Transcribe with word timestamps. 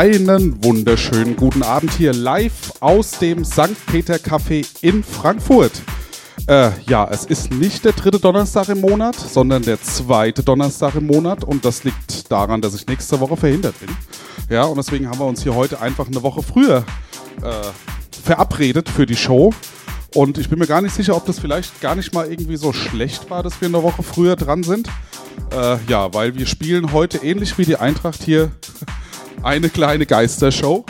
Einen 0.00 0.64
wunderschönen 0.64 1.36
guten 1.36 1.62
Abend 1.62 1.92
hier 1.92 2.14
live 2.14 2.72
aus 2.80 3.18
dem 3.18 3.44
St. 3.44 3.76
Peter 3.84 4.14
Café 4.14 4.66
in 4.80 5.04
Frankfurt. 5.04 5.72
Äh, 6.46 6.70
ja, 6.86 7.06
es 7.10 7.26
ist 7.26 7.50
nicht 7.52 7.84
der 7.84 7.92
dritte 7.92 8.18
Donnerstag 8.18 8.70
im 8.70 8.80
Monat, 8.80 9.14
sondern 9.14 9.60
der 9.60 9.78
zweite 9.82 10.42
Donnerstag 10.42 10.94
im 10.94 11.06
Monat 11.06 11.44
und 11.44 11.66
das 11.66 11.84
liegt 11.84 12.32
daran, 12.32 12.62
dass 12.62 12.74
ich 12.74 12.86
nächste 12.86 13.20
Woche 13.20 13.36
verhindert 13.36 13.78
bin. 13.78 13.90
Ja, 14.48 14.64
und 14.64 14.78
deswegen 14.78 15.06
haben 15.06 15.18
wir 15.18 15.26
uns 15.26 15.42
hier 15.42 15.54
heute 15.54 15.82
einfach 15.82 16.06
eine 16.06 16.22
Woche 16.22 16.42
früher 16.42 16.78
äh, 17.42 18.22
verabredet 18.22 18.88
für 18.88 19.04
die 19.04 19.16
Show. 19.16 19.52
Und 20.14 20.38
ich 20.38 20.48
bin 20.48 20.58
mir 20.58 20.66
gar 20.66 20.80
nicht 20.80 20.94
sicher, 20.94 21.14
ob 21.14 21.26
das 21.26 21.38
vielleicht 21.38 21.78
gar 21.82 21.94
nicht 21.94 22.14
mal 22.14 22.26
irgendwie 22.26 22.56
so 22.56 22.72
schlecht 22.72 23.28
war, 23.28 23.42
dass 23.42 23.60
wir 23.60 23.68
eine 23.68 23.82
Woche 23.82 24.02
früher 24.02 24.36
dran 24.36 24.62
sind. 24.62 24.88
Äh, 25.52 25.76
ja, 25.88 26.14
weil 26.14 26.36
wir 26.36 26.46
spielen 26.46 26.94
heute 26.94 27.18
ähnlich 27.18 27.58
wie 27.58 27.66
die 27.66 27.76
Eintracht 27.76 28.22
hier 28.22 28.50
eine 29.42 29.68
kleine 29.68 30.06
Geistershow. 30.06 30.84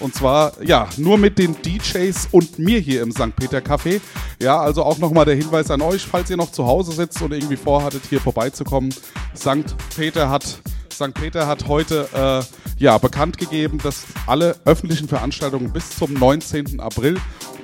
Und 0.00 0.14
zwar, 0.14 0.52
ja, 0.62 0.88
nur 0.96 1.18
mit 1.18 1.38
den 1.38 1.56
DJs 1.60 2.28
und 2.30 2.58
mir 2.58 2.78
hier 2.78 3.02
im 3.02 3.10
St. 3.10 3.34
Peter 3.34 3.58
Café. 3.58 4.00
Ja, 4.40 4.60
also 4.60 4.84
auch 4.84 4.98
nochmal 4.98 5.24
der 5.24 5.34
Hinweis 5.34 5.70
an 5.70 5.82
euch, 5.82 6.02
falls 6.02 6.30
ihr 6.30 6.36
noch 6.36 6.52
zu 6.52 6.66
Hause 6.66 6.92
sitzt 6.92 7.20
und 7.20 7.32
irgendwie 7.32 7.56
vorhattet, 7.56 8.02
hier 8.08 8.20
vorbeizukommen. 8.20 8.92
St. 9.36 9.74
Peter 9.96 10.30
hat, 10.30 10.44
St. 10.92 11.14
Peter 11.14 11.48
hat 11.48 11.66
heute 11.66 12.08
äh, 12.14 12.82
ja, 12.82 12.96
bekannt 12.98 13.38
gegeben, 13.38 13.78
dass 13.82 14.04
alle 14.26 14.56
öffentlichen 14.64 15.08
Veranstaltungen 15.08 15.72
bis 15.72 15.90
zum 15.98 16.14
19. 16.14 16.78
April 16.78 17.16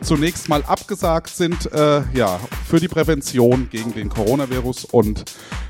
zunächst 0.02 0.48
mal 0.48 0.62
abgesagt 0.64 1.30
sind, 1.30 1.72
äh, 1.72 2.02
ja, 2.14 2.40
für 2.68 2.80
die 2.80 2.88
Prävention 2.88 3.68
gegen 3.70 3.94
den 3.94 4.08
Coronavirus. 4.08 4.84
Und 4.86 5.24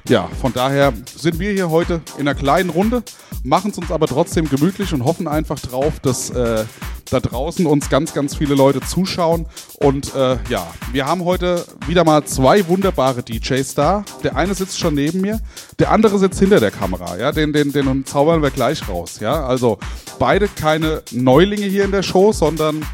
ja, 0.08 0.28
von 0.40 0.52
daher 0.52 0.92
sind 1.16 1.38
wir 1.38 1.52
hier 1.52 1.70
heute 1.70 2.00
in 2.16 2.28
einer 2.28 2.34
kleinen 2.34 2.70
Runde, 2.70 3.02
machen 3.42 3.70
es 3.70 3.78
uns 3.78 3.90
aber 3.90 4.06
trotzdem 4.06 4.48
gemütlich 4.48 4.92
und 4.92 5.04
hoffen 5.04 5.28
einfach 5.28 5.60
drauf, 5.60 6.00
dass 6.00 6.30
äh, 6.30 6.64
da 7.10 7.20
draußen 7.20 7.66
uns 7.66 7.90
ganz, 7.90 8.12
ganz 8.12 8.34
viele 8.34 8.54
Leute 8.54 8.80
zuschauen. 8.80 9.46
Und 9.78 10.14
äh, 10.14 10.38
ja, 10.48 10.66
wir 10.92 11.06
haben 11.06 11.24
heute 11.24 11.64
wieder 11.86 12.04
mal 12.04 12.24
zwei 12.24 12.66
wunderbare 12.68 13.22
DJs 13.22 13.74
da. 13.74 14.04
Der 14.22 14.36
eine 14.36 14.54
sitzt 14.54 14.78
schon 14.78 14.94
neben 14.94 15.20
mir, 15.20 15.40
der 15.78 15.90
andere 15.90 16.18
sitzt 16.18 16.40
hinter 16.40 16.60
der 16.60 16.70
Kamera. 16.70 17.16
Ja, 17.16 17.32
den, 17.32 17.52
den, 17.52 17.72
den 17.72 18.04
zaubern 18.06 18.42
wir 18.42 18.50
gleich 18.50 18.88
raus. 18.88 19.20
Ja, 19.20 19.46
also 19.46 19.78
beide 20.18 20.48
keine 20.48 21.02
Neulinge 21.12 21.66
hier 21.66 21.84
in 21.84 21.92
der 21.92 22.02
Show, 22.02 22.32
sondern 22.32 22.84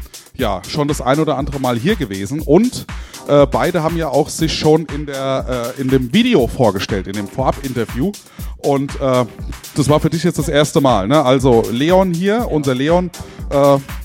ja, 0.41 0.61
schon 0.67 0.87
das 0.87 0.99
ein 0.99 1.19
oder 1.19 1.37
andere 1.37 1.59
Mal 1.59 1.77
hier 1.77 1.95
gewesen. 1.95 2.41
Und 2.41 2.85
äh, 3.27 3.45
beide 3.45 3.83
haben 3.83 3.95
ja 3.95 4.09
auch 4.09 4.27
sich 4.27 4.57
schon 4.57 4.85
in, 4.87 5.05
der, 5.05 5.73
äh, 5.77 5.81
in 5.81 5.87
dem 5.87 6.13
Video 6.13 6.47
vorgestellt, 6.47 7.07
in 7.07 7.13
dem 7.13 7.27
Vorab-Interview. 7.27 8.11
Und 8.57 8.99
äh, 8.99 9.25
das 9.75 9.87
war 9.87 9.99
für 9.99 10.09
dich 10.09 10.23
jetzt 10.23 10.39
das 10.39 10.49
erste 10.49 10.81
Mal. 10.81 11.07
Ne? 11.07 11.23
Also 11.23 11.63
Leon 11.71 12.13
hier, 12.13 12.47
unser 12.49 12.75
Leon. 12.75 13.11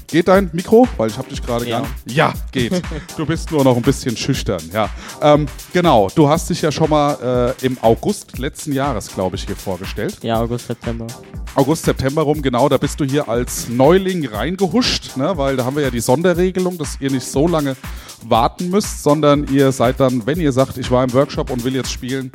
Geht 0.09 0.29
dein 0.29 0.51
Mikro? 0.53 0.87
Weil 0.97 1.11
ich 1.11 1.19
habe 1.19 1.29
dich 1.29 1.43
gerade 1.43 1.67
Ja. 1.69 1.81
gar 1.81 1.89
Ja, 2.07 2.33
geht. 2.53 2.73
Du 3.17 3.27
bist 3.27 3.51
nur 3.51 3.65
noch 3.65 3.77
ein 3.77 3.83
bisschen 3.83 4.17
schüchtern. 4.17 4.63
Ja, 4.73 4.89
ähm, 5.21 5.47
genau. 5.73 6.09
Du 6.15 6.29
hast 6.29 6.49
dich 6.51 6.63
ja 6.63 6.71
schon 6.71 6.91
mal 6.91 7.55
äh, 7.61 7.67
im 7.67 7.77
August 7.83 8.39
letzten 8.39 8.73
Jahres, 8.73 9.09
glaube 9.13 9.37
ich, 9.37 9.47
hier 9.47 9.57
vorgestellt. 9.57 10.19
Ja, 10.23 10.41
August, 10.41 10.67
September. 10.69 11.07
August, 11.55 11.85
September 11.87 12.23
rum, 12.23 12.43
genau, 12.43 12.69
da 12.69 12.77
bist 12.77 13.01
du 13.01 13.05
hier 13.05 13.29
als 13.29 13.69
Neuling 13.69 14.27
reingehuscht, 14.27 15.17
ne, 15.17 15.39
weil 15.39 15.57
da 15.57 15.65
haben 15.65 15.75
wir 15.75 15.83
ja 15.85 15.91
die 15.91 16.01
Sonderregelung, 16.01 16.77
dass 16.77 16.99
ihr 17.01 17.11
nicht 17.11 17.27
so 17.27 17.49
lange 17.49 17.77
warten 18.29 18.69
müsst, 18.69 19.03
sondern 19.03 19.47
ihr 19.53 19.73
seid 19.73 19.99
dann, 19.99 20.27
wenn 20.27 20.39
ihr 20.39 20.53
sagt, 20.53 20.77
ich 20.77 20.91
war 20.91 21.03
im 21.03 21.13
Workshop 21.15 21.51
und 21.51 21.65
will 21.65 21.75
jetzt 21.75 21.91
spielen, 21.91 22.31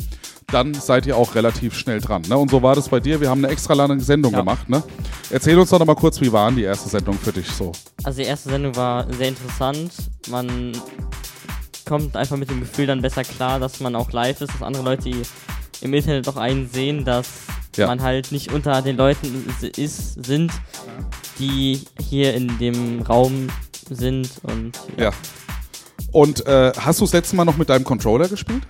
dann 0.51 0.73
seid 0.73 1.05
ihr 1.05 1.15
auch 1.17 1.35
relativ 1.35 1.75
schnell 1.77 1.99
dran. 2.01 2.21
Ne? 2.27 2.37
Und 2.37 2.51
so 2.51 2.61
war 2.61 2.75
das 2.75 2.89
bei 2.89 2.99
dir. 2.99 3.19
Wir 3.21 3.29
haben 3.29 3.43
eine 3.43 3.51
extra 3.53 3.73
lange 3.73 3.99
Sendung 4.01 4.33
Ja. 4.33 4.39
gemacht. 4.39 4.69
Ne? 4.69 4.83
Erzähl 5.29 5.57
uns 5.57 5.69
doch 5.69 5.79
noch 5.79 5.85
mal 5.85 5.95
kurz, 5.95 6.19
wie 6.21 6.31
waren 6.31 6.55
die 6.55 6.63
erste 6.63 6.89
Sendung 6.89 7.17
für 7.17 7.31
dich 7.31 7.47
so? 7.47 7.71
Also 8.03 8.21
die 8.21 8.27
erste 8.27 8.49
Sendung 8.49 8.75
war 8.75 9.05
sehr 9.13 9.29
interessant. 9.29 9.91
Man 10.29 10.73
kommt 11.85 12.15
einfach 12.15 12.37
mit 12.37 12.49
dem 12.49 12.59
Gefühl 12.59 12.87
dann 12.87 13.01
besser 13.01 13.23
klar, 13.23 13.59
dass 13.59 13.79
man 13.79 13.95
auch 13.95 14.11
live 14.11 14.41
ist, 14.41 14.53
dass 14.53 14.61
andere 14.61 14.83
Leute 14.83 15.03
die 15.03 15.21
im 15.81 15.93
Internet 15.93 16.27
auch 16.29 16.37
einen 16.37 16.69
sehen, 16.71 17.05
dass 17.05 17.27
Ja. 17.75 17.87
man 17.87 18.01
halt 18.01 18.31
nicht 18.31 18.51
unter 18.51 18.81
den 18.81 18.97
Leuten 18.97 19.45
is- 19.61 19.77
ist, 19.77 20.25
sind, 20.25 20.51
die 21.39 21.81
hier 22.07 22.33
in 22.33 22.57
dem 22.59 23.01
Raum 23.01 23.47
sind 23.89 24.29
und 24.43 24.73
Ja. 24.97 25.11
Und 26.11 26.45
äh, 26.45 26.73
hast 26.77 26.99
du 26.99 27.05
das 27.05 27.13
letzte 27.13 27.35
Mal 27.37 27.45
noch 27.45 27.55
mit 27.57 27.69
deinem 27.69 27.85
Controller 27.85 28.27
gespielt? 28.27 28.63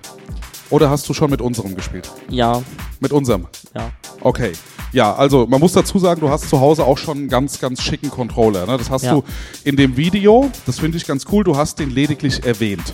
Oder 0.72 0.90
hast 0.90 1.08
du 1.08 1.14
schon 1.14 1.30
mit 1.30 1.42
unserem 1.42 1.76
gespielt? 1.76 2.10
ja, 2.30 2.62
Mit 3.00 3.12
unserem? 3.12 3.48
ja. 3.76 3.92
Okay. 4.22 4.52
Ja, 4.94 5.16
also 5.16 5.46
man 5.48 5.60
muss 5.62 5.72
dazu 5.74 6.00
sagen, 6.00 6.20
du 6.22 6.30
hast 6.30 6.50
zu 6.50 6.60
Hause 6.60 6.84
auch 6.84 6.98
schon 6.98 7.18
einen 7.18 7.30
ganz, 7.30 7.60
ganz 7.60 7.82
schicken 7.82 8.10
Controller. 8.10 8.66
Ne? 8.66 8.78
Das 8.78 8.90
hast 8.90 9.04
Ja. 9.04 9.14
du 9.14 9.24
in 9.64 9.76
dem 9.78 9.96
Video, 9.96 10.50
das 10.66 10.80
finde 10.80 10.98
ich 10.98 11.06
ganz 11.08 11.26
cool, 11.32 11.44
du 11.46 11.56
hast 11.56 11.80
den 11.80 11.90
lediglich 11.92 12.44
erwähnt. 12.46 12.94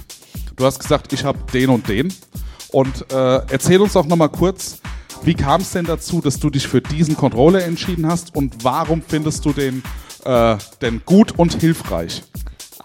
Du 0.56 0.64
hast 0.66 0.80
gesagt, 0.80 1.12
ich 1.14 1.24
habe 1.24 1.40
den 1.54 1.70
und 1.70 1.88
den. 1.90 2.14
Und 2.72 3.12
äh, 3.12 3.42
erzähl 3.50 3.82
uns 3.82 3.94
doch 3.94 4.06
nochmal 4.06 4.30
kurz, 4.30 4.80
wie 5.24 5.34
kam 5.34 5.62
es 5.62 5.72
denn 5.72 5.86
dazu, 5.86 6.22
dass 6.22 6.40
du 6.40 6.50
dich 6.52 6.68
für 6.68 6.82
diesen 6.82 7.18
Controller 7.18 7.64
entschieden 7.66 8.06
hast 8.08 8.36
und 8.36 8.64
warum 8.64 9.02
findest 9.06 9.44
du 9.46 9.52
den 9.54 9.82
äh, 10.26 10.56
denn 10.82 11.02
gut 11.06 11.34
und 11.38 11.60
hilfreich? 11.60 12.24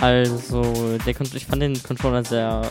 Also, 0.03 0.99
der, 1.07 1.15
ich 1.21 1.47
fand 1.47 1.63
den 1.63 1.81
Controller 1.81 2.25
sehr 2.25 2.63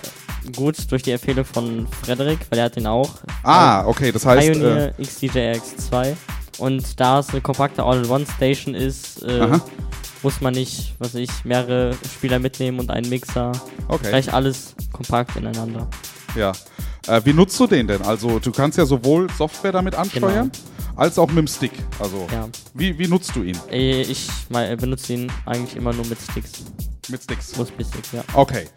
gut 0.54 0.76
durch 0.92 1.02
die 1.02 1.12
Empfehlung 1.12 1.46
von 1.46 1.88
Frederik, 2.04 2.40
weil 2.50 2.60
er 2.60 2.66
hat 2.66 2.76
den 2.76 2.88
auch. 2.88 3.10
Ah, 3.44 3.86
okay, 3.86 4.12
das 4.12 4.26
heißt. 4.26 4.50
Äh, 4.50 4.52
Pioneer 4.52 4.94
XDJX2. 5.00 6.16
Und 6.58 7.00
da 7.00 7.20
es 7.20 7.30
eine 7.30 7.40
kompakte 7.40 7.84
All-in-One-Station 7.84 8.76
ist, 8.76 9.24
äh, 9.24 9.48
muss 10.24 10.42
man 10.42 10.54
nicht, 10.54 10.94
was 11.00 11.16
ich, 11.16 11.30
mehrere 11.46 11.96
Spieler 12.14 12.38
mitnehmen 12.38 12.80
und 12.80 12.92
einen 12.92 13.08
Mixer. 13.08 13.54
okay. 13.88 14.10
Gleich 14.10 14.34
alles 14.34 14.76
kompakt 14.92 15.38
ineinander. 15.38 15.88
Ja. 16.36 16.52
Äh, 17.08 17.22
wie 17.24 17.32
nutzt 17.32 17.58
du 17.62 17.66
den 17.66 17.88
denn? 17.88 18.02
Also 18.02 18.40
du 18.40 18.52
kannst 18.52 18.78
ja 18.78 18.86
sowohl 18.86 19.30
Software 19.38 19.72
damit 19.72 19.96
ansteuern, 19.96 20.52
als 20.98 21.18
auch 21.18 21.28
mit 21.30 21.38
dem 21.38 21.48
Stick. 21.48 21.72
Also 21.98 22.28
Ja. 22.30 22.50
wie, 22.74 23.00
wie 23.00 23.08
nutzt 23.08 23.34
du 23.38 23.44
ihn? 23.44 23.58
Äh, 23.72 24.02
Ich 24.02 24.28
äh, 24.54 24.76
benutze 24.76 25.14
ihn 25.14 25.32
eigentlich 25.46 25.78
immer 25.78 25.94
nur 25.94 26.06
mit 26.08 26.20
Sticks. 26.22 26.52
Mit 27.10 27.24
Sticks. 27.24 27.58
USB-Sticks, 27.58 28.12
ja. 28.14 28.24
Okay. 28.34 28.68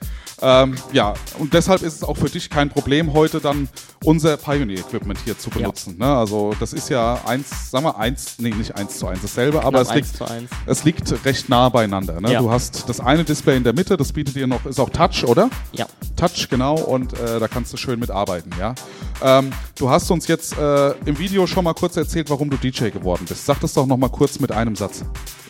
Ähm, 0.42 0.74
ja, 0.92 1.14
und 1.38 1.54
deshalb 1.54 1.82
ist 1.82 1.94
es 1.94 2.02
auch 2.02 2.16
für 2.16 2.28
dich 2.28 2.50
kein 2.50 2.68
Problem, 2.68 3.12
heute 3.12 3.40
dann 3.40 3.68
unser 4.02 4.36
Pioneer-Equipment 4.36 5.18
hier 5.24 5.38
zu 5.38 5.48
benutzen. 5.48 5.96
Ne? 5.98 6.06
Also 6.06 6.54
das 6.58 6.72
ist 6.72 6.90
ja 6.90 7.20
eins, 7.24 7.70
sagen 7.70 7.84
wir 7.84 7.98
eins, 7.98 8.34
nee, 8.38 8.50
nicht 8.50 8.74
eins 8.74 8.98
zu 8.98 9.06
eins 9.06 9.22
dasselbe, 9.22 9.64
aber 9.64 9.80
es 9.80 9.94
liegt, 9.94 10.08
1 10.08 10.18
zu 10.18 10.24
1. 10.24 10.50
es 10.66 10.84
liegt 10.84 11.24
recht 11.24 11.48
nah 11.48 11.68
beieinander. 11.68 12.20
Ne? 12.20 12.32
Ja. 12.32 12.40
Du 12.40 12.50
hast 12.50 12.88
das 12.88 13.00
eine 13.00 13.24
Display 13.24 13.56
in 13.56 13.64
der 13.64 13.74
Mitte, 13.74 13.96
das 13.96 14.12
bietet 14.12 14.34
dir 14.34 14.46
noch, 14.46 14.66
ist 14.66 14.80
auch 14.80 14.90
Touch, 14.90 15.24
oder? 15.24 15.50
Ja. 15.72 15.86
Touch, 16.16 16.48
genau, 16.50 16.74
und 16.74 17.12
äh, 17.14 17.38
da 17.38 17.48
kannst 17.48 17.72
du 17.72 17.76
schön 17.76 17.98
mitarbeiten, 18.00 18.50
ja. 18.58 18.74
Ähm, 19.22 19.52
du 19.78 19.88
hast 19.88 20.10
uns 20.10 20.26
jetzt 20.26 20.58
äh, 20.58 20.90
im 21.06 21.18
Video 21.18 21.46
schon 21.46 21.64
mal 21.64 21.74
kurz 21.74 21.96
erzählt, 21.96 22.28
warum 22.28 22.50
du 22.50 22.56
DJ 22.56 22.90
geworden 22.90 23.24
bist. 23.28 23.46
Sag 23.46 23.60
das 23.60 23.72
doch 23.72 23.86
noch 23.86 23.96
mal 23.96 24.10
kurz 24.10 24.40
mit 24.40 24.50
einem 24.50 24.74
Satz. 24.76 25.04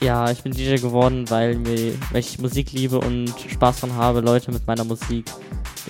Ja, 0.05 0.31
ich 0.31 0.43
bin 0.43 0.53
DJ 0.53 0.75
geworden, 0.75 1.25
weil, 1.31 1.55
mir, 1.55 1.95
weil 2.11 2.21
ich 2.21 2.39
Musik 2.39 2.73
liebe 2.73 2.99
und 2.99 3.33
Spaß 3.51 3.81
daran 3.81 3.97
habe, 3.97 4.21
Leute 4.21 4.53
mit 4.53 4.67
meiner 4.67 4.85
Musik 4.85 5.25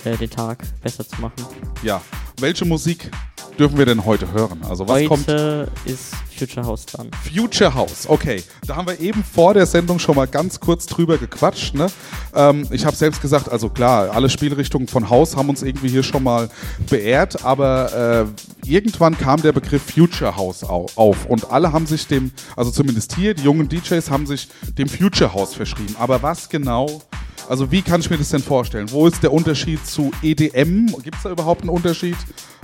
äh, 0.05 0.15
den 0.15 0.29
Tag 0.29 0.59
besser 0.81 1.05
zu 1.05 1.19
machen. 1.19 1.45
Ja. 1.83 2.01
Welche 2.39 2.63
Musik 2.63 3.11
dürfen 3.57 3.77
wir 3.77 3.85
denn 3.85 4.05
heute 4.05 4.31
hören? 4.31 4.61
Also 4.67 4.87
was 4.87 5.05
kommt? 5.05 5.27
Heute 5.27 5.67
ist 5.85 6.13
Future 6.37 6.65
House 6.65 6.85
dran. 6.85 7.09
Future 7.33 7.73
House, 7.73 8.07
okay. 8.07 8.43
Da 8.67 8.75
haben 8.75 8.87
wir 8.87 8.99
eben 8.99 9.23
vor 9.23 9.53
der 9.53 9.65
Sendung 9.65 9.99
schon 9.99 10.15
mal 10.15 10.27
ganz 10.27 10.59
kurz 10.59 10.85
drüber 10.85 11.17
gequatscht. 11.17 11.73
Ne? 11.75 11.87
Ähm, 12.35 12.67
ich 12.71 12.85
habe 12.85 12.95
selbst 12.95 13.21
gesagt, 13.21 13.49
also 13.49 13.69
klar, 13.69 14.11
alle 14.11 14.29
Spielrichtungen 14.29 14.87
von 14.87 15.09
House 15.09 15.35
haben 15.35 15.49
uns 15.49 15.63
irgendwie 15.63 15.87
hier 15.87 16.03
schon 16.03 16.23
mal 16.23 16.49
beehrt, 16.89 17.43
aber 17.45 18.27
äh, 18.63 18.69
irgendwann 18.69 19.17
kam 19.17 19.41
der 19.41 19.53
Begriff 19.53 19.83
Future 19.83 20.35
House 20.35 20.63
au 20.63 20.87
auf 20.95 21.25
und 21.25 21.51
alle 21.51 21.71
haben 21.71 21.87
sich 21.87 22.07
dem, 22.07 22.31
also 22.55 22.71
zumindest 22.71 23.15
hier, 23.15 23.33
die 23.33 23.43
jungen 23.43 23.69
DJs 23.69 24.09
haben 24.09 24.25
sich 24.25 24.49
dem 24.77 24.89
Future 24.89 25.33
House 25.33 25.53
verschrieben. 25.53 25.95
Aber 25.99 26.21
was 26.21 26.49
genau? 26.49 27.01
Also 27.47 27.71
wie 27.71 27.81
kann 27.81 28.01
ich 28.01 28.09
mir 28.09 28.17
das 28.17 28.29
denn 28.29 28.41
vorstellen? 28.41 28.89
Wo 28.91 29.05
ist 29.07 29.21
der 29.21 29.31
Unterschied 29.31 29.85
zu 29.85 30.11
EDM? 30.23 30.87
Gibt 31.03 31.15
es 31.17 31.23
da 31.23 31.29
überhaupt 31.29 31.61
einen 31.61 31.69
Unterschied? 31.69 32.15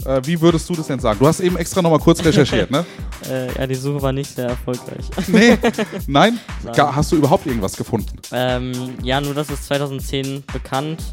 Äh, 0.06 0.22
wie 0.26 0.42
würdest 0.42 0.68
du 0.70 0.74
das 0.74 0.88
denn 0.88 1.00
sagen? 1.00 1.20
Du 1.20 1.28
hast 1.28 1.40
eben 1.40 1.56
extra 1.58 1.82
noch 1.84 1.92
mal 1.92 2.00
kurz 2.00 2.24
recherchiert, 2.24 2.72
ne? 2.72 2.86
Äh, 3.30 3.54
ja, 3.54 3.68
die 3.68 3.76
Suche 3.76 4.02
war 4.02 4.12
nicht 4.12 4.34
sehr 4.36 4.48
erfolgreich. 4.50 5.06
Nee, 5.28 5.56
nein? 6.08 6.40
Nein. 6.64 6.96
Hast 6.96 7.12
du 7.12 7.18
überhaupt 7.18 7.46
irgendwas 7.46 7.76
gefunden? 7.78 8.18
ähm, 8.32 8.96
ja, 9.04 9.22
nur 9.22 9.36
dass 9.36 9.52
es 9.52 9.68
2010 9.68 10.44
bekannt 10.52 11.04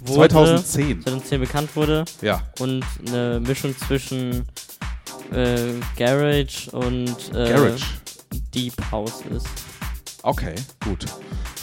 wurde. 0.00 0.28
2010. 0.30 1.02
2010 1.02 1.40
bekannt 1.40 1.76
wurde 1.76 2.04
Ja. 2.22 2.42
und 2.58 2.84
eine 3.06 3.38
Mischung 3.38 3.72
zwischen 3.78 4.44
äh, 5.32 5.56
Garage 5.96 6.68
und 6.72 7.14
äh, 7.32 7.50
Garage. 7.50 7.84
Deep 8.52 8.74
House 8.90 9.22
ist. 9.34 9.46
Okay, 10.22 10.54
gut. 10.84 11.06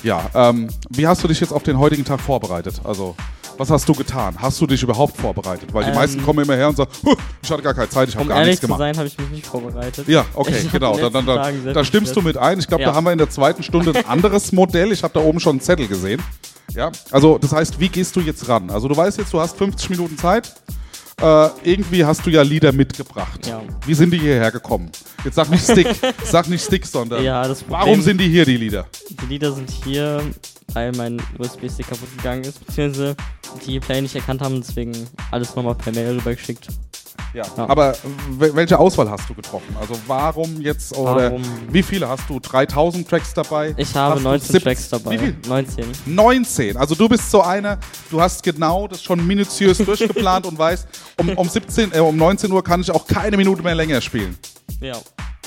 Ja, 0.03 0.29
ähm, 0.33 0.67
wie 0.89 1.07
hast 1.07 1.23
du 1.23 1.27
dich 1.27 1.39
jetzt 1.39 1.51
auf 1.53 1.63
den 1.63 1.77
heutigen 1.77 2.05
Tag 2.05 2.19
vorbereitet? 2.19 2.81
Also, 2.83 3.15
Was 3.57 3.69
hast 3.69 3.87
du 3.87 3.93
getan? 3.93 4.33
Hast 4.39 4.59
du 4.59 4.65
dich 4.65 4.81
überhaupt 4.81 5.17
vorbereitet? 5.17 5.71
Weil 5.71 5.83
die 5.83 5.89
Ähm, 5.91 5.95
meisten 5.95 6.23
kommen 6.23 6.43
immer 6.43 6.55
her 6.55 6.69
und 6.69 6.77
sagen, 6.77 6.89
"Huh, 7.05 7.15
ich 7.43 7.51
hatte 7.51 7.61
gar 7.61 7.75
keine 7.75 7.89
Zeit, 7.89 8.07
ich 8.09 8.15
habe 8.15 8.23
Um 8.23 8.29
gar 8.29 8.37
ehrlich 8.37 8.53
nichts 8.53 8.61
zu 8.61 8.65
gemacht. 8.67 8.79
sein, 8.79 8.97
habe 8.97 9.07
ich 9.07 9.17
mich 9.19 9.29
nicht 9.29 9.45
vorbereitet. 9.45 10.07
Ja, 10.07 10.25
okay, 10.33 10.65
genau. 10.71 10.97
dann, 10.97 11.25
sehr 11.25 11.73
da 11.73 11.73
viel 11.81 11.85
stimmst 11.85 12.15
du 12.15 12.21
mit 12.21 12.37
ein. 12.37 12.57
Ich 12.57 12.67
glaube, 12.67 12.83
da 12.85 12.89
Ja. 12.91 12.95
haben 12.95 13.03
wir 13.03 13.11
in 13.11 13.19
der 13.19 13.29
zweiten 13.29 13.61
Stunde 13.61 13.93
ein 13.93 14.05
anderes 14.07 14.51
Modell. 14.51 14.91
Ich 14.91 15.03
habe 15.03 15.13
da 15.13 15.19
oben 15.19 15.39
schon 15.39 15.51
einen 15.51 15.61
Zettel 15.61 15.87
gesehen. 15.87 16.23
Ja, 16.73 16.91
also 17.11 17.37
das 17.37 17.51
heißt, 17.51 17.79
wie 17.79 17.89
gehst 17.89 18.15
du 18.15 18.21
jetzt 18.21 18.47
ran? 18.47 18.71
Also 18.71 18.87
du 18.87 18.97
weißt 18.97 19.19
jetzt, 19.19 19.31
du 19.33 19.39
hast 19.39 19.57
50 19.57 19.89
Minuten 19.91 20.17
Zeit. 20.17 20.55
Äh, 21.21 21.49
irgendwie 21.63 22.03
hast 22.03 22.25
du 22.25 22.29
ja 22.29 22.41
Lieder 22.41 22.71
mitgebracht. 22.71 23.45
Ja. 23.47 23.61
Wie 23.85 23.93
sind 23.93 24.11
die 24.11 24.17
hierher 24.19 24.51
gekommen? 24.51 24.91
Jetzt 25.23 25.35
sag 25.35 25.49
nicht 25.49 25.63
Stick, 25.63 25.87
sag 26.23 26.47
nicht 26.49 26.63
Stick, 26.65 26.85
sondern 26.85 27.23
Ja, 27.23 27.47
das 27.47 27.59
Problem, 27.59 27.79
warum 27.79 28.01
sind 28.01 28.19
die 28.19 28.27
hier, 28.29 28.45
die 28.45 28.57
Lieder? 28.57 28.87
die 29.09 29.25
Lieder 29.27 29.51
sind 29.53 29.69
hier, 29.83 30.21
weil 30.73 30.91
mein 30.93 31.21
USB-Stick 31.37 31.87
kaputt 31.87 32.09
gegangen 32.17 32.43
ist, 32.43 32.65
beziehungsweise 32.65 33.15
die 33.65 33.79
Play 33.79 34.01
nicht 34.01 34.15
erkannt 34.15 34.41
haben, 34.41 34.61
deswegen 34.61 34.91
alles 35.31 35.55
nochmal 35.55 35.75
per 35.75 35.93
Mail 35.93 36.15
rübergeschickt. 36.17 36.67
Ja. 37.33 37.43
Ja. 37.57 37.67
Aber 37.69 37.93
wel- 38.37 38.55
welche 38.55 38.77
Auswahl 38.77 39.09
hast 39.09 39.29
du 39.29 39.33
getroffen? 39.33 39.75
Also 39.79 39.97
warum 40.07 40.59
jetzt 40.61 40.95
oder 40.97 41.31
Warum? 41.31 41.41
wie 41.69 41.81
viele 41.83 42.07
hast 42.09 42.23
du? 42.29 42.39
3000 42.39 43.07
Tracks 43.09 43.33
dabei? 43.33 43.73
Ich 43.77 43.95
habe 43.95 44.15
Hast 44.15 44.19
du 44.19 44.23
19 44.29 44.51
sieb- 44.53 44.63
Tracks 44.63 44.89
dabei. 44.89 45.11
Wie 45.11 45.17
viel? 45.17 45.35
19. 45.47 45.85
19. 46.07 46.77
Also 46.77 46.95
du 46.95 47.07
bist 47.07 47.31
so 47.31 47.41
einer, 47.41 47.77
du 48.09 48.21
hast 48.21 48.43
genau 48.43 48.87
das 48.87 49.01
schon 49.03 49.25
minutiös 49.25 49.77
durchgeplant 49.85 50.45
und 50.45 50.57
weißt, 50.57 50.87
um, 51.17 51.29
um 51.29 51.47
17, 51.47 51.93
äh, 51.93 51.99
um 51.99 52.17
19 52.17 52.51
Uhr 52.51 52.63
kann 52.63 52.81
ich 52.81 52.91
auch 52.91 53.07
keine 53.07 53.37
Minute 53.37 53.61
mehr 53.63 53.75
länger 53.75 54.01
spielen. 54.01 54.37
Ja. 54.81 54.97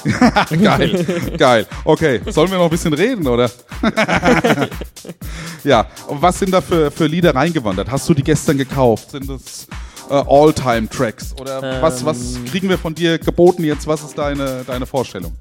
Geil, 0.62 1.32
geil. 1.38 1.66
Okay, 1.82 2.20
sollen 2.30 2.50
wir 2.50 2.58
noch 2.58 2.64
ein 2.64 2.70
bisschen 2.70 2.92
reden, 2.92 3.26
oder? 3.26 3.50
ja, 5.64 5.86
und 6.08 6.20
was 6.20 6.38
sind 6.38 6.50
da 6.52 6.60
für, 6.60 6.90
für 6.90 7.06
Lieder 7.06 7.34
reingewandert? 7.34 7.90
Hast 7.90 8.06
du 8.08 8.12
die 8.14 8.22
gestern 8.22 8.58
gekauft? 8.58 9.12
Sind 9.12 9.28
das 9.30 9.66
äh, 10.10 10.14
All-Time-Tracks? 10.26 11.34
Oder 11.40 11.80
was, 11.82 12.04
was 12.04 12.36
Ähm. 12.36 12.44
kriegen 12.46 12.68
wir 12.68 12.78
von 12.78 12.94
dir 12.94 13.18
geboten 13.18 13.64
jetzt? 13.64 13.86
Was 13.86 14.02
ist 14.02 14.16
deine, 14.18 14.64
deine 14.66 14.86
Vorstellung? 14.86 15.32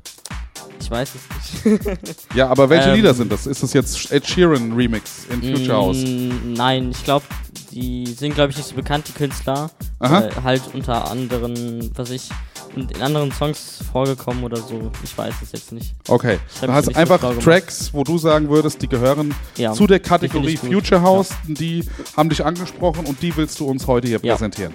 Ich 0.79 0.91
weiß 0.91 1.11
es 1.15 1.65
nicht. 1.65 1.79
Ja, 2.35 2.49
aber 2.49 2.69
welche 2.69 2.89
Ähm. 2.89 2.95
Lieder 2.95 3.13
sind 3.13 3.31
das? 3.31 3.45
Ist 3.47 3.63
das 3.63 3.73
jetzt 3.73 4.11
Ed 4.11 4.27
Sheeran 4.27 4.73
Remix 4.73 5.25
in 5.29 5.41
Future 5.41 5.77
House? 5.77 5.97
Mm, 5.97 6.53
Nein, 6.53 6.91
ich 6.91 7.03
glaube, 7.03 7.25
die 7.71 8.05
sind, 8.07 8.35
glaube 8.35 8.51
ich, 8.51 8.57
nicht 8.57 8.67
so 8.69 8.75
bekannt, 8.75 9.07
die 9.07 9.13
Künstler. 9.13 9.71
Äh, 10.01 10.29
halt 10.43 10.61
unter 10.73 11.09
anderen, 11.09 11.89
was 11.95 12.09
ich, 12.09 12.29
in 12.75 13.01
anderen 13.01 13.31
Songs 13.31 13.79
vorgekommen 13.91 14.43
oder 14.43 14.57
so. 14.57 14.91
Ich 15.03 15.17
weiß 15.17 15.33
es 15.43 15.51
jetzt 15.51 15.71
nicht. 15.71 15.93
Okay, 16.07 16.39
du 16.61 16.67
hast 16.71 16.87
nicht 16.87 16.95
so 16.95 17.01
einfach 17.01 17.21
gemacht. 17.21 17.41
Tracks, 17.41 17.93
wo 17.93 18.03
du 18.03 18.17
sagen 18.17 18.49
würdest, 18.49 18.81
die 18.81 18.87
gehören 18.87 19.33
Ja, 19.57 19.73
zu 19.73 19.87
der 19.87 19.99
Kategorie. 19.99 20.57
Future 20.57 21.01
House, 21.01 21.29
die 21.47 21.83
haben 22.17 22.29
dich 22.29 22.43
angesprochen 22.43 23.05
und 23.05 23.21
die 23.21 23.35
willst 23.35 23.59
du 23.59 23.65
uns 23.65 23.85
heute 23.87 24.07
hier 24.07 24.19
Ja. 24.23 24.33
präsentieren. 24.33 24.73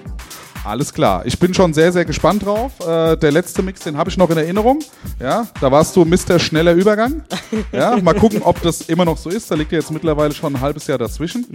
Alles 0.68 0.92
klar. 0.92 1.24
Ich 1.24 1.38
bin 1.38 1.54
schon 1.54 1.72
sehr, 1.72 1.92
sehr 1.92 2.04
gespannt 2.04 2.44
drauf. 2.44 2.72
Äh, 2.86 3.16
der 3.16 3.32
letzte 3.32 3.62
Mix, 3.62 3.80
den 3.80 3.96
habe 3.96 4.10
ich 4.10 4.18
noch 4.18 4.28
in 4.28 4.36
Erinnerung. 4.36 4.80
Ja, 5.18 5.46
da 5.62 5.72
warst 5.72 5.96
du 5.96 6.04
Mr. 6.04 6.38
Schneller 6.38 6.74
Übergang. 6.74 7.22
Ja, 7.72 7.96
mal 8.02 8.12
gucken, 8.14 8.42
ob 8.42 8.60
das 8.60 8.82
immer 8.82 9.06
noch 9.06 9.16
so 9.16 9.30
ist. 9.30 9.50
Da 9.50 9.54
liegt 9.54 9.72
ja 9.72 9.78
jetzt 9.78 9.90
mittlerweile 9.90 10.34
schon 10.34 10.54
ein 10.54 10.60
halbes 10.60 10.86
Jahr 10.86 10.98
dazwischen. 10.98 11.46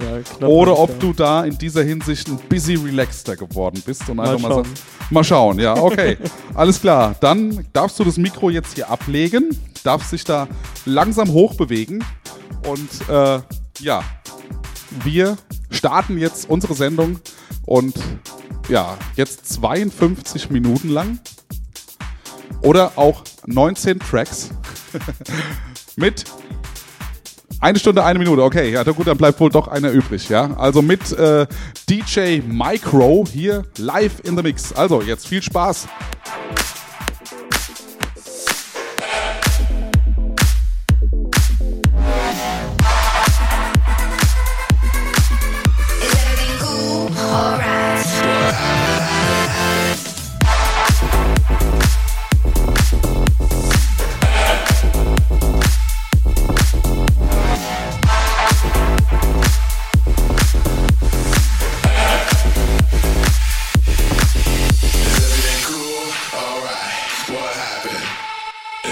Ja, 0.41 0.47
Oder 0.47 0.79
ob 0.79 0.99
du 0.99 1.13
da 1.13 1.45
in 1.45 1.55
dieser 1.59 1.83
Hinsicht 1.83 2.27
ein 2.27 2.39
busy 2.49 2.73
relaxter 2.73 3.35
geworden 3.35 3.83
bist 3.85 4.09
und 4.09 4.17
Mal 4.17 4.29
einfach 4.29 4.41
mal 4.41 4.49
schauen. 4.49 4.63
sagst, 4.65 4.83
mal 5.11 5.23
schauen, 5.23 5.59
ja, 5.59 5.75
okay. 5.75 6.17
Alles 6.55 6.81
klar. 6.81 7.15
Dann 7.19 7.67
darfst 7.71 7.99
du 7.99 8.03
das 8.03 8.17
Mikro 8.17 8.49
jetzt 8.49 8.73
hier 8.73 8.89
ablegen, 8.89 9.55
darfst 9.83 10.11
dich 10.11 10.23
da 10.23 10.47
langsam 10.85 11.31
hochbewegen 11.31 12.03
und 12.67 12.89
äh, 13.09 13.39
ja, 13.79 14.03
wir 15.03 15.37
starten 15.69 16.17
jetzt 16.17 16.49
unsere 16.49 16.73
Sendung 16.73 17.19
und 17.65 17.93
ja, 18.69 18.97
jetzt 19.15 19.51
52 19.53 20.49
Minuten 20.49 20.89
lang 20.89 21.19
oder 22.61 22.93
auch 22.95 23.23
19 23.45 23.99
Tracks 23.99 24.51
mit 25.95 26.25
eine 27.59 27.79
Stunde, 27.79 28.03
eine 28.03 28.19
Minute, 28.19 28.43
okay, 28.43 28.71
ja, 28.71 28.83
gut, 28.83 29.07
dann 29.07 29.17
bleibt 29.17 29.39
wohl 29.39 29.49
doch 29.49 29.69
einer 29.69 29.89
übrig, 29.91 30.27
ja. 30.27 30.53
Also 30.57 30.81
mit 30.81 31.13
äh, 31.13 31.47
DJ 31.89 32.41
Micro 32.45 33.23
hier 33.31 33.63
live 33.77 34.19
in 34.23 34.35
the 34.35 34.43
Mix. 34.43 34.73
Also 34.73 35.01
jetzt 35.01 35.27
viel 35.27 35.41
Spaß. 35.41 35.87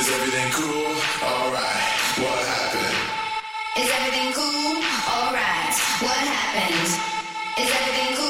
Is 0.01 0.09
everything 0.09 0.49
cool? 0.51 0.97
Alright. 1.21 2.17
What 2.17 2.49
happened? 2.49 2.97
Is 3.77 3.85
everything 7.69 8.15
cool? 8.15 8.20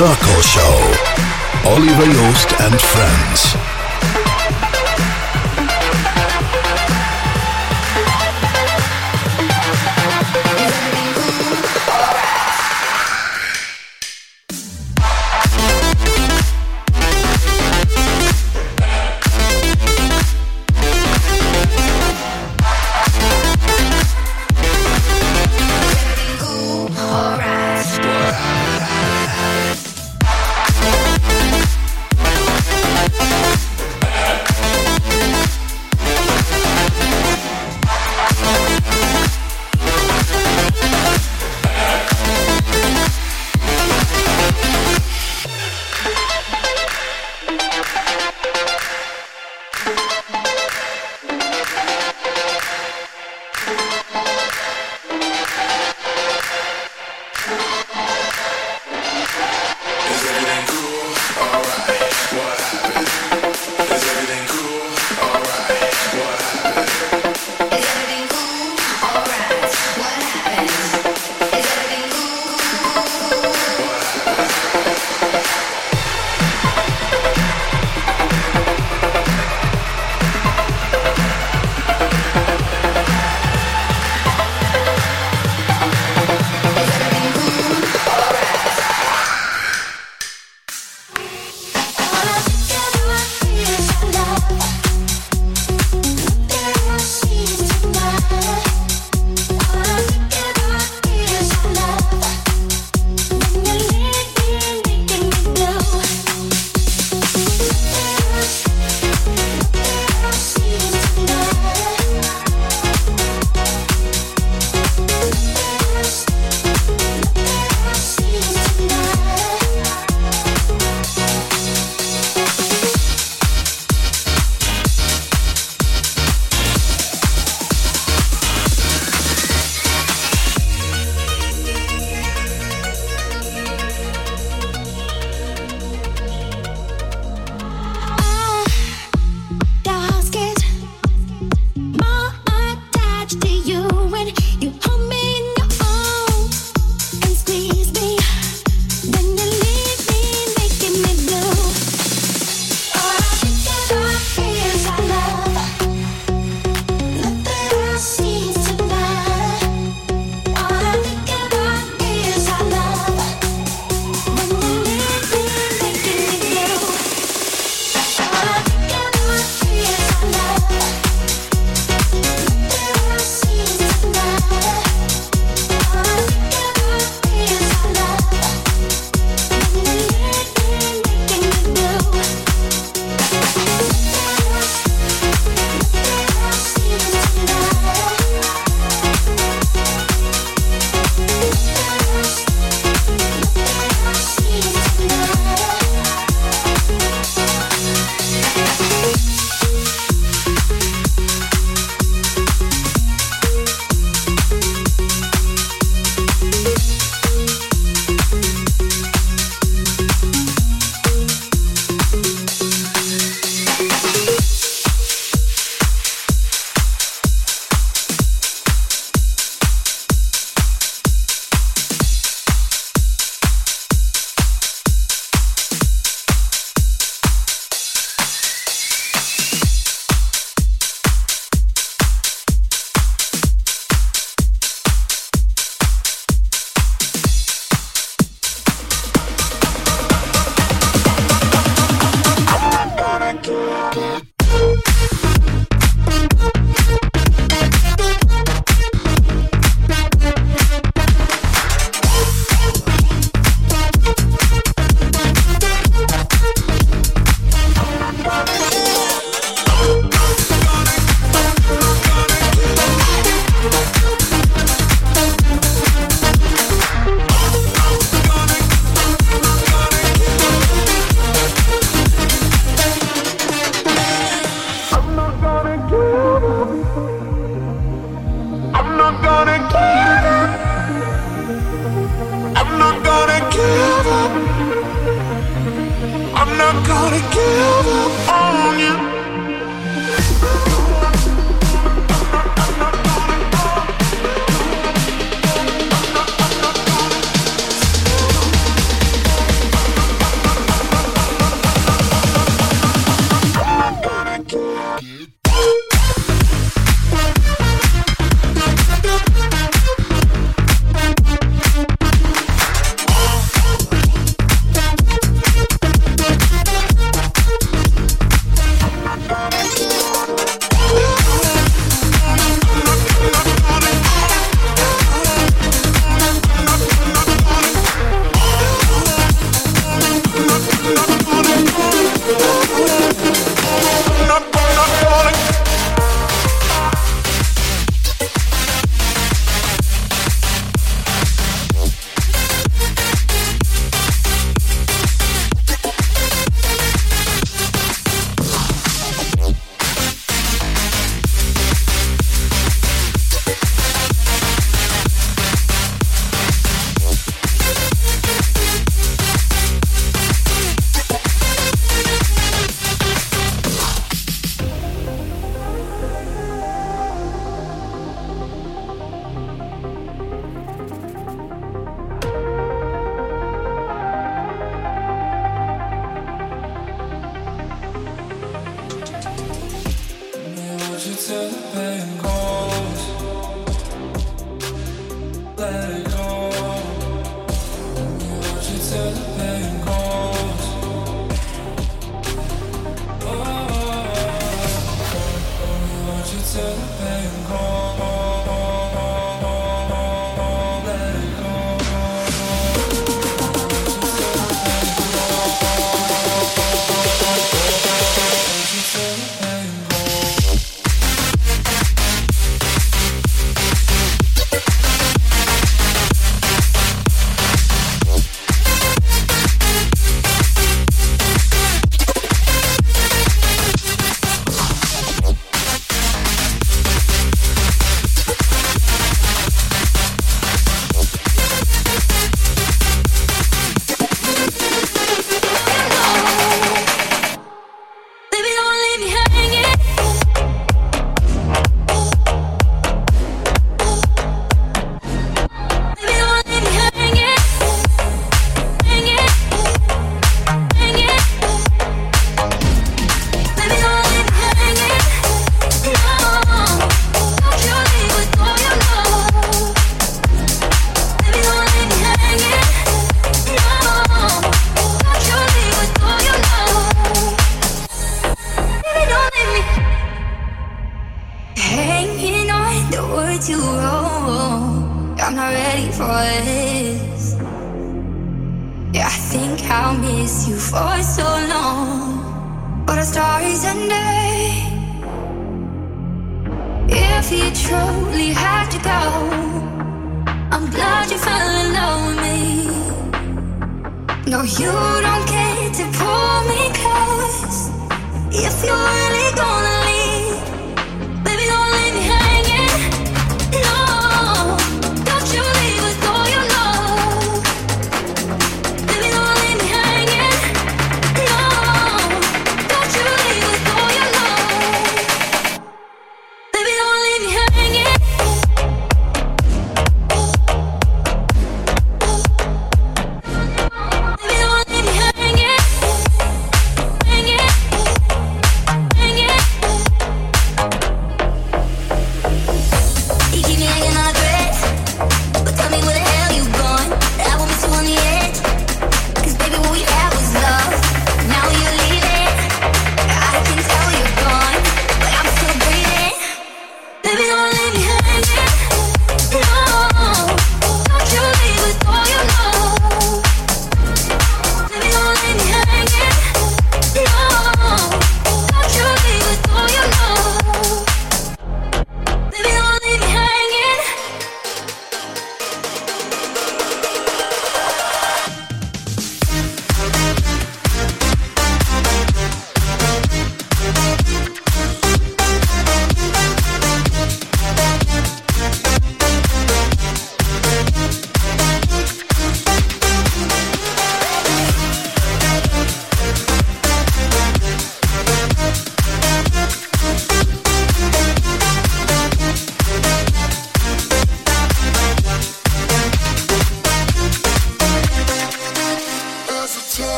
Circle 0.00 0.40
Show. 0.40 0.94
Oliver 1.66 2.06
Yost 2.06 2.58
and 2.58 2.80
friends. 2.80 3.69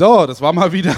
So, 0.00 0.24
das 0.24 0.40
war 0.40 0.54
mal 0.54 0.72
wieder. 0.72 0.96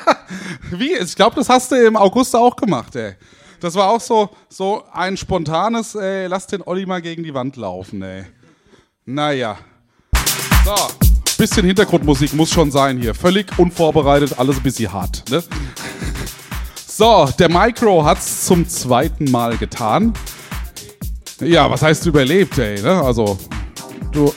Wie? 0.70 0.94
Ich 0.94 1.14
glaube, 1.14 1.36
das 1.36 1.50
hast 1.50 1.72
du 1.72 1.76
im 1.76 1.94
August 1.94 2.34
auch 2.34 2.56
gemacht, 2.56 2.96
ey. 2.96 3.12
Das 3.60 3.74
war 3.74 3.90
auch 3.90 4.00
so, 4.00 4.30
so 4.48 4.82
ein 4.94 5.18
spontanes, 5.18 5.94
ey, 5.94 6.26
lass 6.26 6.46
den 6.46 6.62
Olli 6.62 6.86
mal 6.86 7.02
gegen 7.02 7.22
die 7.22 7.34
Wand 7.34 7.56
laufen, 7.56 8.00
ey. 8.00 8.24
Naja. 9.04 9.58
So, 10.64 10.74
bisschen 11.36 11.66
Hintergrundmusik 11.66 12.32
muss 12.32 12.50
schon 12.50 12.70
sein 12.70 12.96
hier. 12.96 13.14
Völlig 13.14 13.58
unvorbereitet, 13.58 14.38
alles 14.38 14.56
ein 14.56 14.62
bisschen 14.62 14.90
hart, 14.90 15.22
ne? 15.28 15.44
So, 16.86 17.28
der 17.38 17.50
Micro 17.50 18.06
hat's 18.06 18.46
zum 18.46 18.66
zweiten 18.66 19.30
Mal 19.30 19.58
getan. 19.58 20.14
Ja, 21.42 21.70
was 21.70 21.82
heißt 21.82 22.06
überlebt, 22.06 22.56
ey, 22.56 22.80
ne? 22.80 23.02
Also, 23.02 23.38
du, 24.12 24.32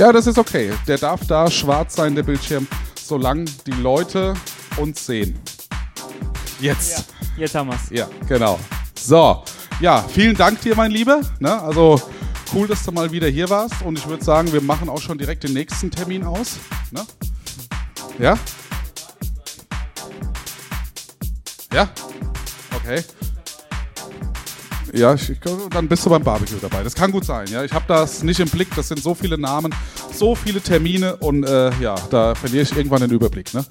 ja, 0.00 0.10
das 0.12 0.26
ist 0.26 0.38
okay. 0.38 0.72
Der 0.88 0.96
darf 0.96 1.26
da 1.26 1.50
schwarz 1.50 1.94
sein, 1.94 2.14
der 2.14 2.22
Bildschirm, 2.22 2.66
solange 2.98 3.44
die 3.66 3.72
Leute 3.72 4.32
uns 4.78 5.04
sehen. 5.04 5.38
Jetzt. 6.58 7.04
Jetzt 7.36 7.54
haben 7.54 7.68
wir's. 7.68 7.90
Ja, 7.90 8.08
genau. 8.26 8.58
So, 8.98 9.44
ja, 9.78 10.02
vielen 10.08 10.34
Dank 10.34 10.58
dir, 10.62 10.74
mein 10.74 10.90
Lieber. 10.90 11.20
Ne? 11.38 11.52
Also 11.60 12.00
cool, 12.54 12.66
dass 12.66 12.82
du 12.82 12.92
mal 12.92 13.12
wieder 13.12 13.28
hier 13.28 13.50
warst. 13.50 13.82
Und 13.82 13.98
ich 13.98 14.08
würde 14.08 14.24
sagen, 14.24 14.50
wir 14.54 14.62
machen 14.62 14.88
auch 14.88 15.02
schon 15.02 15.18
direkt 15.18 15.44
den 15.44 15.52
nächsten 15.52 15.90
Termin 15.90 16.24
aus. 16.24 16.56
Ne? 16.92 17.04
Ja? 18.18 18.38
Ja? 21.74 21.90
Okay. 22.74 23.04
Ja, 24.92 25.14
ich, 25.14 25.30
ich, 25.30 25.38
dann 25.70 25.88
bist 25.88 26.04
du 26.04 26.10
beim 26.10 26.22
Barbecue 26.22 26.58
dabei. 26.60 26.82
Das 26.82 26.94
kann 26.94 27.12
gut 27.12 27.24
sein. 27.24 27.46
Ja, 27.48 27.62
ich 27.64 27.72
habe 27.72 27.84
das 27.88 28.22
nicht 28.22 28.40
im 28.40 28.48
Blick. 28.48 28.68
Das 28.74 28.88
sind 28.88 29.02
so 29.02 29.14
viele 29.14 29.38
Namen, 29.38 29.74
so 30.12 30.34
viele 30.34 30.60
Termine 30.60 31.16
und 31.16 31.44
äh, 31.44 31.70
ja, 31.80 31.94
da 32.10 32.34
verliere 32.34 32.62
ich 32.62 32.76
irgendwann 32.76 33.00
den 33.00 33.10
Überblick. 33.10 33.54
Ne? 33.54 33.64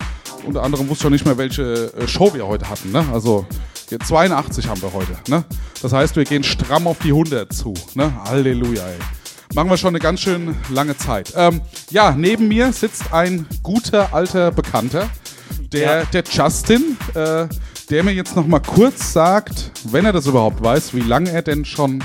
Unter 0.45 0.63
anderem 0.63 0.87
wusste 0.87 0.93
ich 0.93 1.01
schon 1.03 1.11
nicht 1.13 1.25
mehr, 1.25 1.37
welche 1.37 1.93
äh, 1.93 2.07
Show 2.07 2.33
wir 2.33 2.47
heute 2.47 2.69
hatten. 2.69 2.91
Ne? 2.91 3.05
Also 3.11 3.45
ja, 3.89 3.99
82 3.99 4.67
haben 4.67 4.81
wir 4.81 4.93
heute. 4.93 5.17
Ne? 5.27 5.43
Das 5.81 5.91
heißt, 5.93 6.15
wir 6.15 6.23
gehen 6.23 6.43
stramm 6.43 6.87
auf 6.87 6.99
die 6.99 7.09
100 7.09 7.51
zu. 7.51 7.73
Ne? 7.95 8.13
Halleluja. 8.25 8.83
Ey. 8.87 8.95
Machen 9.55 9.69
wir 9.69 9.77
schon 9.77 9.89
eine 9.89 9.99
ganz 9.99 10.19
schön 10.21 10.55
lange 10.69 10.95
Zeit. 10.95 11.33
Ähm, 11.35 11.61
ja, 11.89 12.11
neben 12.11 12.47
mir 12.47 12.71
sitzt 12.71 13.11
ein 13.11 13.47
guter 13.63 14.13
alter 14.13 14.51
Bekannter, 14.51 15.09
der, 15.73 15.81
Ja. 16.01 16.03
der 16.05 16.23
Justin, 16.31 16.97
äh, 17.15 17.47
der 17.89 18.03
mir 18.03 18.11
jetzt 18.11 18.35
noch 18.35 18.45
mal 18.45 18.59
kurz 18.59 19.13
sagt, 19.13 19.71
wenn 19.85 20.05
er 20.05 20.13
das 20.13 20.27
überhaupt 20.27 20.61
weiß, 20.61 20.93
wie 20.93 21.01
lange 21.01 21.31
er 21.31 21.41
denn 21.41 21.65
schon 21.65 22.03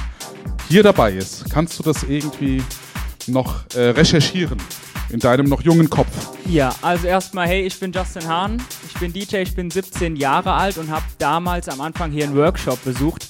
hier 0.68 0.82
dabei 0.82 1.12
ist. 1.12 1.51
Kannst 1.51 1.78
du 1.78 1.82
das 1.82 2.03
irgendwie 2.05 2.62
noch 3.26 3.64
äh, 3.74 3.91
recherchieren 3.91 4.59
in 5.11 5.18
deinem 5.20 5.47
noch 5.47 5.61
jungen 5.61 5.91
Kopf? 5.91 6.09
Ja, 6.47 6.74
also 6.82 7.07
erstmal, 7.07 7.47
hey, 7.49 7.62
ich 7.66 7.78
bin 7.78 7.93
Justin 7.93 8.26
Hahn, 8.26 8.62
ich 8.89 8.95
bin 8.99 9.12
DJ, 9.12 9.37
ich 9.39 9.55
bin 9.55 9.70
17 9.70 10.16
Jahre 10.16 10.53
alt 10.55 10.78
und 10.78 10.91
habe 10.91 11.05
damals 11.18 11.68
am 11.68 11.80
Anfang 11.80 12.11
hier 12.11 12.24
einen 12.24 12.37
Workshop 12.37 12.82
besucht. 12.85 13.28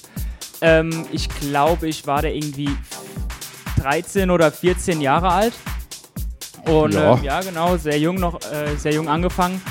Ähm, 0.61 1.05
ich 1.11 1.27
glaube, 1.27 1.87
ich 1.89 2.07
war 2.07 2.21
da 2.21 2.29
irgendwie 2.29 2.69
13 3.81 4.31
oder 4.31 4.51
14 4.51 5.01
Jahre 5.01 5.29
alt. 5.29 5.53
Und 6.65 6.93
Ja. 6.93 7.15
ähm, 7.17 7.23
ja 7.23 7.41
genau, 7.41 7.75
sehr 7.77 7.99
jung 7.99 8.15
noch, 8.15 8.39
äh, 8.51 8.75
sehr 8.77 8.93
jung 8.93 9.09
angefangen. 9.09 9.61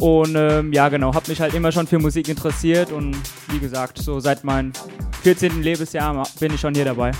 Und 0.00 0.36
ähm, 0.36 0.72
ja, 0.72 0.88
genau, 0.88 1.12
habe 1.12 1.28
mich 1.28 1.40
halt 1.40 1.54
immer 1.54 1.72
schon 1.72 1.86
für 1.88 1.98
Musik 1.98 2.28
interessiert 2.28 2.92
und 2.92 3.16
wie 3.50 3.58
gesagt, 3.58 3.98
so 3.98 4.20
seit 4.20 4.44
meinem 4.44 4.72
14. 5.22 5.60
Lebensjahr 5.62 6.24
bin 6.38 6.54
ich 6.54 6.60
schon 6.60 6.72
hier 6.74 6.84
dabei. 6.84 7.10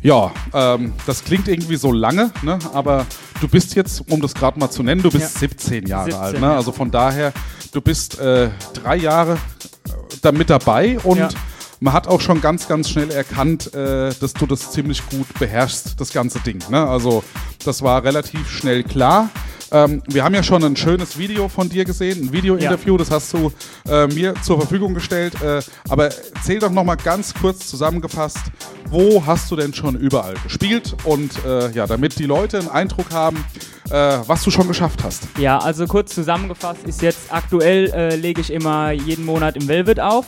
Ja, 0.00 0.32
ähm, 0.54 0.94
das 1.06 1.24
klingt 1.24 1.46
irgendwie 1.46 1.76
so 1.76 1.92
lange, 1.92 2.30
ne? 2.42 2.58
aber 2.72 3.04
du 3.40 3.48
bist 3.48 3.74
jetzt, 3.74 4.02
um 4.10 4.20
das 4.22 4.34
gerade 4.34 4.58
mal 4.58 4.70
zu 4.70 4.82
nennen, 4.82 5.02
du 5.02 5.10
bist 5.10 5.34
Ja. 5.34 5.40
17 5.40 5.86
Jahre 5.86 6.04
17, 6.06 6.22
alt. 6.22 6.40
Ne? 6.40 6.46
ja. 6.46 6.56
Also 6.56 6.72
von 6.72 6.90
daher, 6.90 7.32
du 7.72 7.80
bist 7.82 8.18
äh, 8.18 8.48
drei 8.72 8.96
Jahre 8.96 9.34
äh, 9.34 9.90
da 10.22 10.32
mit 10.32 10.48
dabei 10.48 10.98
und 11.00 11.18
Ja. 11.18 11.28
man 11.80 11.92
hat 11.92 12.06
auch 12.08 12.20
schon 12.22 12.40
ganz, 12.40 12.66
ganz 12.66 12.88
schnell 12.88 13.10
erkannt, 13.10 13.74
äh, 13.74 14.14
dass 14.20 14.32
du 14.32 14.46
das 14.46 14.72
ziemlich 14.72 15.04
gut 15.08 15.26
beherrschst, 15.38 16.00
das 16.00 16.12
ganze 16.14 16.40
Ding. 16.40 16.60
Ne? 16.70 16.86
Also 16.86 17.22
das 17.64 17.82
war 17.82 18.04
relativ 18.04 18.50
schnell 18.50 18.84
klar. 18.84 19.28
Ähm, 19.72 20.02
wir 20.06 20.24
haben 20.24 20.34
ja 20.34 20.42
schon 20.42 20.62
ein 20.64 20.76
schönes 20.76 21.18
Video 21.18 21.48
von 21.48 21.68
dir 21.68 21.84
gesehen, 21.84 22.26
ein 22.26 22.32
Video-Interview, 22.32 22.96
das 22.96 23.10
hast 23.10 23.32
du 23.32 23.52
äh, 23.88 24.06
mir 24.06 24.34
zur 24.42 24.58
Verfügung 24.58 24.94
gestellt. 24.94 25.34
Äh, 25.42 25.60
aber 25.88 26.10
erzähl 26.34 26.58
doch 26.58 26.70
noch 26.70 26.84
mal 26.84 26.96
ganz 26.96 27.34
kurz 27.34 27.68
zusammengefasst, 27.68 28.38
wo 28.90 29.24
hast 29.24 29.50
du 29.50 29.56
denn 29.56 29.74
schon 29.74 29.96
überall 29.96 30.34
gespielt? 30.42 30.94
Und 31.04 31.44
äh, 31.44 31.70
ja, 31.72 31.86
damit 31.86 32.18
die 32.18 32.26
Leute 32.26 32.58
einen 32.58 32.68
Eindruck 32.68 33.10
haben, 33.12 33.44
äh, 33.90 34.18
was 34.26 34.42
du 34.44 34.50
schon 34.50 34.68
geschafft 34.68 35.02
hast. 35.02 35.24
Ja, 35.38 35.58
also 35.58 35.86
kurz 35.86 36.14
zusammengefasst 36.14 36.84
ist 36.84 37.02
jetzt 37.02 37.32
aktuell 37.32 37.90
äh, 37.92 38.16
lege 38.16 38.40
ich 38.40 38.52
immer 38.52 38.92
jeden 38.92 39.24
Monat 39.24 39.56
im 39.56 39.68
Velvet 39.68 40.00
auf. 40.00 40.26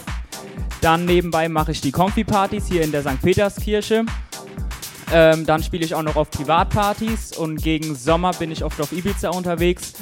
Dann 0.81 1.05
nebenbei 1.05 1.49
mache 1.49 1.73
ich 1.73 1.81
die 1.81 1.91
Comfy-Partys 1.91 2.67
hier 2.69 2.83
in 2.83 2.93
der 2.93 3.03
St. 3.03 3.21
Peterskirche. 3.23 4.05
Ähm, 5.13 5.47
dann 5.47 5.63
spiele 5.63 5.85
ich 5.85 5.95
auch 5.95 6.03
noch 6.03 6.17
auf 6.17 6.31
Privatpartys 6.31 7.37
und 7.37 7.63
gegen 7.63 7.95
Sommer 7.95 8.33
bin 8.33 8.51
ich 8.51 8.65
oft 8.65 8.81
auf 8.81 8.91
Ibiza 8.93 9.31
unterwegs 9.31 9.93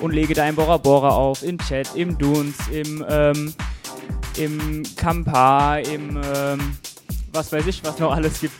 und 0.00 0.12
lege 0.12 0.34
da 0.34 0.48
in 0.48 0.56
Bora 0.56 0.76
Bora 0.78 1.10
auf, 1.10 1.42
in 1.44 1.58
Chat, 1.58 1.94
im 1.94 2.18
Duns, 2.18 2.56
im, 2.72 3.04
ähm, 3.08 3.54
im 4.36 4.82
Kampa, 4.96 5.76
im, 5.78 6.20
ähm, 6.34 6.76
was 7.32 7.52
weiß 7.52 7.66
ich, 7.68 7.82
was 7.84 7.98
noch 7.98 8.12
alles 8.12 8.40
gibt. 8.40 8.54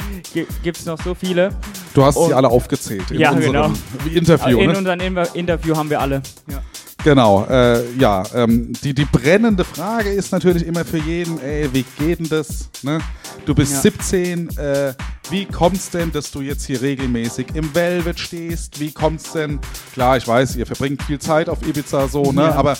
Gibt 0.62 0.78
es 0.78 0.86
noch 0.86 1.00
so 1.02 1.14
viele. 1.14 1.50
Du 1.94 2.04
hast 2.04 2.14
sie 2.14 2.20
Und- 2.20 2.32
alle 2.34 2.48
aufgezählt 2.48 3.10
in 3.10 3.18
Ja, 3.18 3.30
unserem 3.32 3.52
genau. 3.52 3.72
Interview. 4.14 4.58
in 4.60 4.70
ne? 4.70 4.78
unserem 4.78 5.00
Inter- 5.00 5.34
Interview 5.34 5.76
haben 5.76 5.90
wir 5.90 6.00
alle. 6.00 6.22
Ja. 6.48 6.62
Genau, 7.04 7.46
äh, 7.48 7.84
ja, 7.96 8.24
ähm, 8.34 8.72
die, 8.82 8.92
die 8.92 9.04
brennende 9.04 9.64
Frage 9.64 10.10
ist 10.10 10.32
natürlich 10.32 10.66
immer 10.66 10.84
für 10.84 10.98
jeden, 10.98 11.40
ey, 11.40 11.68
wie 11.72 11.84
geht 11.98 12.18
denn 12.18 12.28
das? 12.28 12.68
Ne? 12.82 12.98
Du 13.46 13.54
bist 13.54 13.72
Ja. 13.72 13.80
17, 13.82 14.48
äh, 14.58 14.94
wie 15.30 15.44
kommt's 15.44 15.90
denn, 15.90 16.10
dass 16.10 16.30
du 16.30 16.40
jetzt 16.40 16.64
hier 16.66 16.80
regelmäßig 16.82 17.48
im 17.54 17.72
Velvet 17.74 18.18
stehst? 18.18 18.80
Wie 18.80 18.90
kommt's 18.90 19.32
denn? 19.32 19.60
Klar, 19.92 20.16
ich 20.16 20.26
weiß, 20.26 20.56
ihr 20.56 20.66
verbringt 20.66 21.02
viel 21.02 21.18
Zeit 21.18 21.48
auf 21.50 21.58
Ibiza 21.66 22.08
so, 22.08 22.32
ne? 22.32 22.42
Ja. 22.42 22.54
Aber 22.54 22.72
äh, 22.72 22.76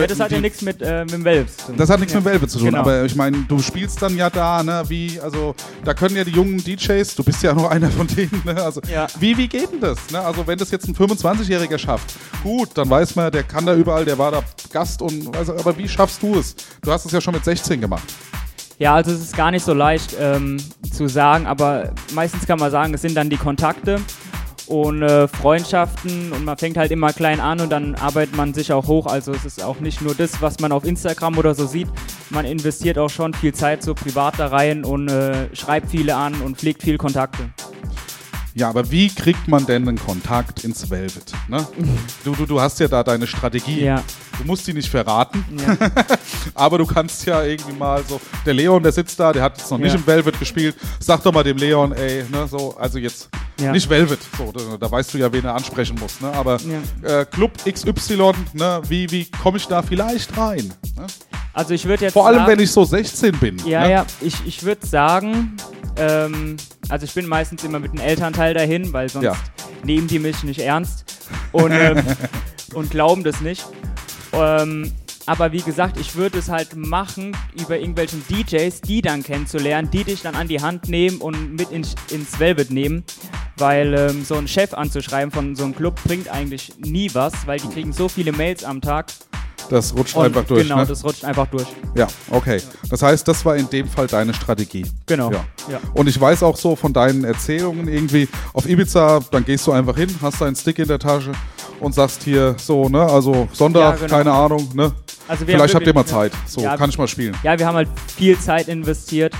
Ja, 0.00 0.06
das 0.08 0.20
hat 0.20 0.30
ja 0.32 0.36
die- 0.38 0.42
nichts 0.42 0.60
mit, 0.60 0.82
äh, 0.82 1.04
mit 1.04 1.12
dem 1.14 1.24
Velvet 1.24 1.50
zu 1.58 1.66
tun. 1.68 1.76
das 1.78 1.88
hat 1.88 2.00
nichts 2.00 2.12
ja. 2.12 2.18
mit 2.20 2.26
Velvet 2.32 2.50
zu 2.50 2.58
tun, 2.58 2.66
Genau. 2.66 2.80
aber 2.80 3.04
ich 3.04 3.14
meine, 3.14 3.38
du 3.48 3.60
spielst 3.60 4.02
dann 4.02 4.16
ja 4.16 4.28
da, 4.28 4.62
ne, 4.62 4.82
wie, 4.88 5.18
also, 5.20 5.54
da 5.84 5.94
können 5.94 6.16
ja 6.16 6.24
die 6.24 6.32
jungen 6.32 6.58
DJs, 6.62 7.14
du 7.14 7.22
bist 7.24 7.42
ja 7.44 7.54
nur 7.54 7.70
einer 7.70 7.90
von 7.90 8.08
denen, 8.08 8.42
ne, 8.44 8.60
also, 8.62 8.80
Ja. 8.92 9.06
wie, 9.20 9.36
wie 9.38 9.46
geht 9.48 9.72
denn 9.72 9.80
das, 9.80 9.98
ne, 10.10 10.20
also, 10.20 10.44
wenn 10.46 10.58
das 10.58 10.70
jetzt 10.72 10.86
ein 10.88 10.94
25-Jähriger 10.96 11.78
schafft, 11.78 12.12
gut, 12.42 12.70
dann 12.74 12.90
weiß 12.90 13.14
man, 13.14 13.21
der 13.30 13.42
kann 13.42 13.66
da 13.66 13.74
überall, 13.74 14.04
der 14.04 14.18
war 14.18 14.30
da 14.30 14.42
Gast 14.72 15.02
und, 15.02 15.36
also, 15.36 15.54
aber 15.54 15.76
wie 15.76 15.88
schaffst 15.88 16.22
du 16.22 16.34
es? 16.36 16.54
Du 16.82 16.90
hast 16.90 17.04
es 17.06 17.12
ja 17.12 17.20
schon 17.20 17.34
mit 17.34 17.44
16 17.44 17.80
gemacht. 17.80 18.04
Ja, 18.78 18.94
also 18.94 19.12
es 19.12 19.20
ist 19.20 19.36
gar 19.36 19.50
nicht 19.50 19.64
so 19.64 19.74
leicht 19.74 20.16
ähm, 20.18 20.56
zu 20.92 21.08
sagen, 21.08 21.46
aber 21.46 21.92
meistens 22.14 22.46
kann 22.46 22.58
man 22.58 22.70
sagen, 22.70 22.92
es 22.94 23.02
sind 23.02 23.14
dann 23.14 23.30
die 23.30 23.36
Kontakte 23.36 24.00
und 24.66 25.02
äh, 25.02 25.28
Freundschaften 25.28 26.32
und 26.32 26.44
man 26.44 26.56
fängt 26.56 26.76
halt 26.76 26.90
immer 26.90 27.12
klein 27.12 27.40
an 27.40 27.60
und 27.60 27.70
dann 27.70 27.94
arbeitet 27.94 28.36
man 28.36 28.54
sich 28.54 28.72
auch 28.72 28.86
hoch. 28.86 29.06
Also 29.06 29.32
es 29.32 29.44
ist 29.44 29.62
auch 29.62 29.80
nicht 29.80 30.00
nur 30.00 30.14
das, 30.14 30.40
was 30.40 30.60
man 30.60 30.72
auf 30.72 30.84
Instagram 30.84 31.38
oder 31.38 31.54
so 31.54 31.66
sieht. 31.66 31.88
Man 32.30 32.44
investiert 32.44 32.98
auch 32.98 33.10
schon 33.10 33.34
viel 33.34 33.52
Zeit 33.52 33.82
so 33.82 33.94
privat 33.94 34.38
da 34.38 34.48
rein 34.48 34.84
und 34.84 35.08
äh, 35.08 35.54
schreibt 35.54 35.90
viele 35.90 36.16
an 36.16 36.40
und 36.40 36.56
pflegt 36.58 36.82
viel 36.82 36.98
Kontakte. 36.98 37.50
Ja, 38.54 38.68
aber 38.68 38.90
wie 38.90 39.08
kriegt 39.08 39.48
man 39.48 39.64
denn 39.64 39.88
einen 39.88 39.98
Kontakt 39.98 40.62
ins 40.64 40.90
Velvet? 40.90 41.32
Ne? 41.48 41.66
Du, 42.24 42.32
du, 42.34 42.44
du 42.44 42.60
hast 42.60 42.78
ja 42.80 42.88
da 42.88 43.02
deine 43.02 43.26
Strategie. 43.26 43.84
Ja. 43.84 44.02
Du 44.38 44.44
musst 44.44 44.66
die 44.66 44.74
nicht 44.74 44.90
verraten, 44.90 45.44
Ja. 45.66 45.76
aber 46.54 46.78
du 46.78 46.86
kannst 46.86 47.24
ja 47.26 47.42
irgendwie 47.42 47.72
mal 47.72 48.02
so. 48.06 48.20
Der 48.44 48.54
Leon, 48.54 48.82
der 48.82 48.92
sitzt 48.92 49.18
da, 49.18 49.32
der 49.32 49.42
hat 49.42 49.58
jetzt 49.58 49.70
noch 49.70 49.78
nicht 49.78 49.92
Ja. 49.92 49.98
im 49.98 50.06
Velvet 50.06 50.38
gespielt. 50.38 50.76
Sag 51.00 51.22
doch 51.22 51.32
mal 51.32 51.42
dem 51.44 51.56
Leon, 51.56 51.92
ey, 51.92 52.24
ne, 52.30 52.46
so, 52.46 52.76
also 52.76 52.98
jetzt 52.98 53.28
nicht 53.58 53.88
Velvet, 53.88 54.18
so, 54.36 54.50
da, 54.50 54.76
da 54.76 54.90
weißt 54.90 55.14
du 55.14 55.18
ja, 55.18 55.32
wen 55.32 55.44
er 55.44 55.54
ansprechen 55.54 55.96
muss, 56.00 56.20
ne? 56.20 56.32
Aber 56.34 56.58
äh, 57.02 57.24
Club 57.26 57.52
XY, 57.70 58.32
ne, 58.54 58.82
wie, 58.88 59.08
wie 59.10 59.24
komme 59.42 59.58
ich 59.58 59.66
da 59.68 59.82
vielleicht 59.82 60.36
rein? 60.36 60.72
Ne? 60.96 61.06
Also 61.52 61.74
ich 61.74 61.84
würde 61.84 62.04
jetzt 62.06 62.14
Vor 62.14 62.26
allem, 62.26 62.38
sagen, 62.38 62.50
wenn 62.52 62.60
ich 62.60 62.72
so 62.72 62.82
16 62.84 63.38
bin. 63.38 63.58
Ja, 63.66 63.82
ne? 63.82 63.90
ja, 63.92 64.06
ich, 64.20 64.34
ich 64.46 64.62
würde 64.64 64.84
sagen, 64.86 65.54
ähm, 65.96 66.56
also 66.88 67.04
ich 67.04 67.12
bin 67.14 67.26
meistens 67.28 67.62
immer 67.62 67.78
mit 67.78 67.92
einem 67.92 68.00
Elternteil 68.00 68.41
dahin, 68.52 68.92
weil 68.92 69.08
sonst 69.08 69.24
Ja. 69.24 69.36
nehmen 69.84 70.06
die 70.08 70.18
mich 70.18 70.42
nicht 70.42 70.60
ernst 70.60 71.04
und, 71.52 71.70
ähm, 71.72 72.02
und 72.74 72.90
glauben 72.90 73.22
das 73.24 73.40
nicht. 73.40 73.64
Ähm, 74.32 74.92
aber 75.26 75.52
wie 75.52 75.60
gesagt, 75.62 75.98
ich 76.00 76.16
würde 76.16 76.38
es 76.38 76.48
halt 76.48 76.74
machen 76.74 77.36
über 77.54 77.78
irgendwelchen 77.78 78.24
DJs, 78.28 78.80
die 78.80 79.02
dann 79.02 79.22
kennenzulernen, 79.22 79.88
die 79.90 80.02
dich 80.02 80.22
dann 80.22 80.34
an 80.34 80.48
die 80.48 80.60
Hand 80.60 80.88
nehmen 80.88 81.18
und 81.20 81.54
mit 81.54 81.70
ins, 81.70 81.94
ins 82.10 82.40
Velvet 82.40 82.70
nehmen. 82.72 83.04
Weil 83.56 83.94
ähm, 83.94 84.24
so 84.24 84.34
einen 84.34 84.48
Chef 84.48 84.74
anzuschreiben 84.74 85.30
von 85.30 85.54
so 85.54 85.62
einem 85.64 85.76
Club 85.76 86.00
bringt 86.04 86.28
eigentlich 86.28 86.72
nie 86.78 87.08
was, 87.12 87.46
weil 87.46 87.60
die 87.60 87.68
kriegen 87.68 87.92
so 87.92 88.08
viele 88.08 88.32
Mails 88.32 88.64
am 88.64 88.80
Tag. 88.80 89.06
Das 89.70 89.94
rutscht 89.94 90.16
Und 90.16 90.26
einfach 90.26 90.44
durch. 90.44 90.62
Genau, 90.64 90.76
ne? 90.78 90.86
das 90.86 91.04
rutscht 91.04 91.24
einfach 91.24 91.46
durch. 91.46 91.66
Ja, 91.94 92.06
okay. 92.30 92.60
Das 92.90 93.02
heißt, 93.02 93.26
das 93.26 93.44
war 93.44 93.56
in 93.56 93.68
dem 93.70 93.88
Fall 93.88 94.06
deine 94.06 94.34
Strategie. 94.34 94.86
Genau. 95.06 95.30
Ja. 95.30 95.44
Ja. 95.70 95.80
Und 95.94 96.08
ich 96.08 96.20
weiß 96.20 96.42
auch 96.42 96.56
so 96.56 96.76
von 96.76 96.92
deinen 96.92 97.24
Erzählungen 97.24 97.88
irgendwie, 97.88 98.28
auf 98.52 98.68
Ibiza, 98.68 99.20
dann 99.30 99.44
gehst 99.44 99.66
du 99.66 99.72
einfach 99.72 99.96
hin, 99.96 100.14
hast 100.20 100.40
deinen 100.40 100.56
Stick 100.56 100.78
in 100.78 100.88
der 100.88 100.98
Tasche 100.98 101.32
und 101.80 101.94
sagst 101.94 102.22
hier 102.22 102.54
so, 102.58 102.88
ne, 102.88 103.02
also 103.02 103.48
Sonntag, 103.52 103.80
Ja, 103.80 104.06
genau. 104.06 104.16
keine 104.16 104.32
Ahnung, 104.32 104.68
ne. 104.74 104.92
Also 105.28 105.44
Vielleicht 105.46 105.74
habt 105.74 105.86
ihr 105.86 105.94
mal 105.94 106.04
Zeit. 106.04 106.32
So, 106.46 106.60
Ja, 106.62 106.76
kann 106.76 106.90
ich 106.90 106.98
mal 106.98 107.08
spielen. 107.08 107.36
Ja, 107.42 107.58
wir 107.58 107.66
haben 107.66 107.76
halt 107.76 107.88
viel 108.16 108.38
Zeit 108.38 108.68
investiert 108.68 109.32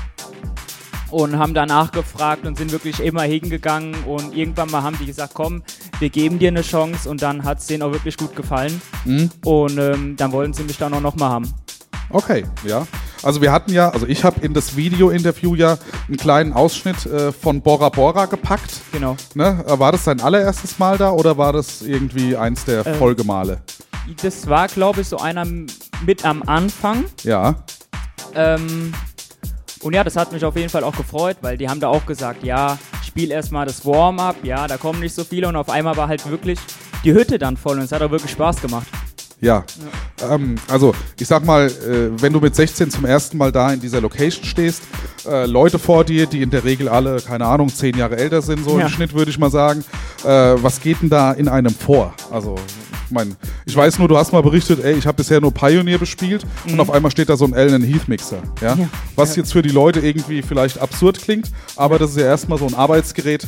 und 1.12 1.38
haben 1.38 1.54
danach 1.54 1.92
gefragt 1.92 2.46
und 2.46 2.56
sind 2.58 2.72
wirklich 2.72 3.00
immer 3.00 3.22
hingegangen 3.22 3.94
und 4.04 4.34
irgendwann 4.36 4.70
mal 4.70 4.82
haben 4.82 4.96
die 4.98 5.06
gesagt, 5.06 5.32
komm, 5.34 5.62
wir 5.98 6.10
geben 6.10 6.38
dir 6.38 6.48
eine 6.48 6.62
Chance 6.62 7.08
und 7.08 7.22
dann 7.22 7.44
hat 7.44 7.58
es 7.60 7.66
denen 7.66 7.82
auch 7.82 7.92
wirklich 7.92 8.16
gut 8.16 8.34
gefallen 8.34 8.80
Mhm. 9.04 9.30
und 9.44 9.78
ähm, 9.78 10.16
dann 10.16 10.32
wollten 10.32 10.52
sie 10.52 10.62
mich 10.64 10.78
dann 10.78 10.94
auch 10.94 11.00
nochmal 11.00 11.30
haben. 11.30 11.52
Okay, 12.10 12.44
ja. 12.66 12.86
Also 13.22 13.40
wir 13.40 13.52
hatten 13.52 13.72
ja, 13.72 13.88
also 13.90 14.06
ich 14.06 14.24
habe 14.24 14.40
in 14.44 14.52
das 14.52 14.76
Video-Interview 14.76 15.54
ja 15.54 15.78
einen 16.08 16.16
kleinen 16.16 16.52
Ausschnitt 16.52 17.06
äh, 17.06 17.30
von 17.32 17.62
Bora 17.62 17.88
Bora 17.88 18.26
gepackt. 18.26 18.80
Genau. 18.92 19.16
Ne? 19.34 19.64
Äh, 19.66 19.78
War 19.78 19.92
das 19.92 20.04
dein 20.04 20.20
allererstes 20.20 20.78
Mal 20.78 20.98
da 20.98 21.12
oder 21.12 21.38
war 21.38 21.52
das 21.52 21.82
irgendwie 21.82 22.36
eins 22.36 22.64
der 22.64 22.84
Ähm. 22.86 22.94
Folgemale? 22.96 23.62
Das 24.22 24.48
war, 24.48 24.66
glaube 24.66 25.02
ich, 25.02 25.08
so 25.08 25.18
einer 25.18 25.46
mit 26.04 26.24
am 26.24 26.42
Anfang. 26.42 27.04
Ja. 27.22 27.54
Ähm, 28.34 28.92
und 29.83 29.95
ja, 29.95 30.05
das 30.05 30.16
hat 30.16 30.33
mich 30.33 30.45
auf 30.45 30.57
jeden 30.57 30.68
Fall 30.68 30.85
auch 30.85 30.97
gefreut, 30.97 31.37
weil 31.43 31.57
die 31.59 31.68
haben 31.68 31.80
da 31.80 31.89
auch 31.89 32.07
gesagt, 32.07 32.45
ja, 32.45 32.78
spiel 33.07 33.30
erstmal 33.30 33.66
das 33.66 33.85
Warm-up, 33.85 34.37
ja, 34.43 34.66
da 34.66 34.76
kommen 34.76 35.01
nicht 35.01 35.14
so 35.14 35.24
viele 35.24 35.49
und 35.49 35.57
auf 35.57 35.68
einmal 35.68 35.97
war 35.97 36.09
halt 36.09 36.28
wirklich 36.30 36.59
die 37.05 37.12
Hütte 37.12 37.39
dann 37.39 37.57
voll 37.57 37.78
und 37.78 37.85
es 37.85 37.93
hat 37.93 38.01
auch 38.03 38.11
wirklich 38.11 38.30
Spaß 38.33 38.61
gemacht. 38.62 38.87
Ja. 39.41 39.64
Ähm, 40.30 40.55
also, 40.68 40.95
ich 41.18 41.26
sag 41.26 41.45
mal, 41.45 41.66
äh, 41.66 42.22
wenn 42.22 42.33
du 42.33 42.39
mit 42.39 42.55
16 42.55 42.93
zum 42.93 43.05
ersten 43.05 43.37
Mal 43.37 43.51
da 43.51 43.72
in 43.72 43.80
dieser 43.80 44.01
Location 44.01 44.45
stehst, 44.45 44.85
äh, 45.28 45.47
Leute 45.47 45.80
vor 45.80 46.05
dir, 46.05 46.26
die 46.26 46.43
in 46.43 46.51
der 46.51 46.62
Regel 46.62 46.89
alle, 46.89 47.16
keine 47.20 47.47
Ahnung, 47.47 47.68
zehn 47.68 47.97
Jahre 47.99 48.16
älter 48.18 48.41
sind, 48.41 48.64
so 48.64 48.78
Ja. 48.78 48.85
im 48.87 48.89
Schnitt 48.93 49.12
würde 49.14 49.33
ich 49.33 49.39
mal 49.41 49.51
sagen, 49.51 49.85
äh, 50.22 50.28
was 50.28 50.80
geht 50.80 51.03
denn 51.03 51.11
da 51.11 51.33
in 51.33 51.49
einem 51.49 51.74
vor? 51.74 52.14
Also, 52.30 52.55
meine, 53.12 53.36
ich 53.66 53.76
weiß 53.76 53.98
nur, 53.98 54.08
du 54.08 54.16
hast 54.16 54.32
mal 54.32 54.42
berichtet, 54.42 54.82
ey, 54.84 54.94
ich 54.94 55.06
habe 55.06 55.16
bisher 55.16 55.40
nur 55.40 55.52
Pioneer 55.52 55.98
bespielt 55.98 56.44
und 56.68 56.80
auf 56.80 56.90
einmal 56.90 57.10
steht 57.10 57.28
da 57.28 57.36
so 57.36 57.44
ein 57.44 57.54
Allen 57.54 57.82
Heath 57.82 58.08
Mixer. 58.08 58.42
Ja? 58.60 58.74
Mhm. 58.74 58.82
Ja. 58.82 58.88
Was 59.16 59.36
jetzt 59.36 59.52
für 59.52 59.62
die 59.62 59.70
Leute 59.70 60.00
irgendwie 60.00 60.42
vielleicht 60.42 60.78
absurd 60.78 61.20
klingt, 61.20 61.50
aber 61.76 61.98
das 61.98 62.10
ist 62.10 62.16
ja 62.18 62.24
erstmal 62.24 62.58
so 62.58 62.66
ein 62.66 62.74
Arbeitsgerät, 62.74 63.46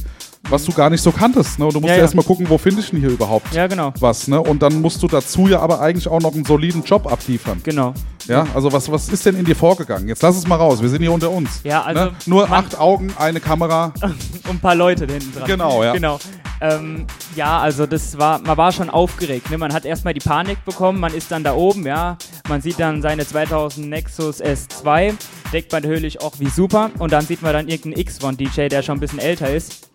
was 0.51 0.65
du 0.65 0.73
gar 0.73 0.91
nicht 0.91 1.01
so 1.03 1.11
kanntest. 1.11 1.59
Ne? 1.59 1.65
Und 1.65 1.75
du 1.75 1.81
musst 1.81 1.89
Ja, 1.91 1.97
ja, 1.97 2.03
erstmal 2.03 2.25
gucken, 2.25 2.47
wo 2.49 2.59
finde 2.59 2.81
ich 2.81 2.91
denn 2.91 3.01
hier 3.01 3.09
überhaupt 3.09 3.53
Ja, 3.55 3.67
genau. 3.67 3.93
was, 4.01 4.29
ne? 4.29 4.41
Und 4.41 4.63
dann 4.63 4.81
musst 4.83 5.03
du 5.03 5.09
dazu 5.09 5.49
ja 5.49 5.61
aber 5.61 5.81
eigentlich 5.81 6.07
auch 6.07 6.21
noch 6.21 6.35
einen 6.35 6.45
soliden 6.45 6.83
Job 6.85 7.11
abliefern. 7.11 7.61
Genau. 7.65 7.95
Ja, 8.27 8.47
also 8.55 8.73
was, 8.73 8.91
was 8.91 9.09
ist 9.09 9.25
denn 9.27 9.37
in 9.37 9.45
dir 9.45 9.57
vorgegangen? 9.57 10.09
Jetzt 10.09 10.23
lass 10.23 10.37
es 10.37 10.47
mal 10.47 10.57
raus, 10.57 10.81
wir 10.81 10.89
sind 10.89 11.01
hier 11.03 11.13
unter 11.13 11.31
uns. 11.31 11.61
Ja, 11.65 11.83
also 11.83 12.05
ne? 12.05 12.13
Nur 12.27 12.51
acht 12.51 12.79
Augen, 12.79 13.13
eine 13.19 13.41
Kamera. 13.41 13.93
Und 14.03 14.15
ein 14.49 14.61
paar 14.61 14.75
Leute 14.75 15.07
da 15.07 15.15
hinten 15.15 15.33
dran. 15.33 15.47
Genau, 15.47 15.83
ja. 15.83 15.93
Genau. 15.93 16.19
Ähm, 16.61 17.07
ja, 17.35 17.61
also 17.61 17.87
das 17.87 18.17
war, 18.19 18.39
man 18.39 18.57
war 18.57 18.73
schon 18.73 18.91
aufgeregt. 18.91 19.51
Ne? 19.51 19.59
Man 19.59 19.73
hat 19.73 19.85
erstmal 19.85 20.15
die 20.15 20.21
Panik 20.21 20.65
bekommen, 20.65 21.01
man 21.01 21.13
ist 21.13 21.31
dann 21.31 21.45
da 21.45 21.55
oben, 21.55 21.87
ja. 21.87 22.17
Man 22.49 22.61
sieht 22.61 22.79
dann 22.79 23.03
seine 23.03 23.27
2000 23.27 23.89
Nexus 23.89 24.43
S2, 24.43 25.15
denkt 25.53 25.73
man 25.73 25.83
natürlich 25.83 26.21
auch 26.21 26.39
wie 26.39 26.49
super. 26.49 26.91
Und 26.99 27.13
dann 27.13 27.25
sieht 27.25 27.43
man 27.43 27.53
dann 27.53 27.69
irgendeinen 27.69 28.07
X1-DJ, 28.07 28.69
der 28.69 28.83
schon 28.83 28.99
ein 28.99 29.01
bisschen 29.01 29.19
älter 29.19 29.53
ist. 29.53 29.91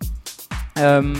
Ähm, 0.76 1.14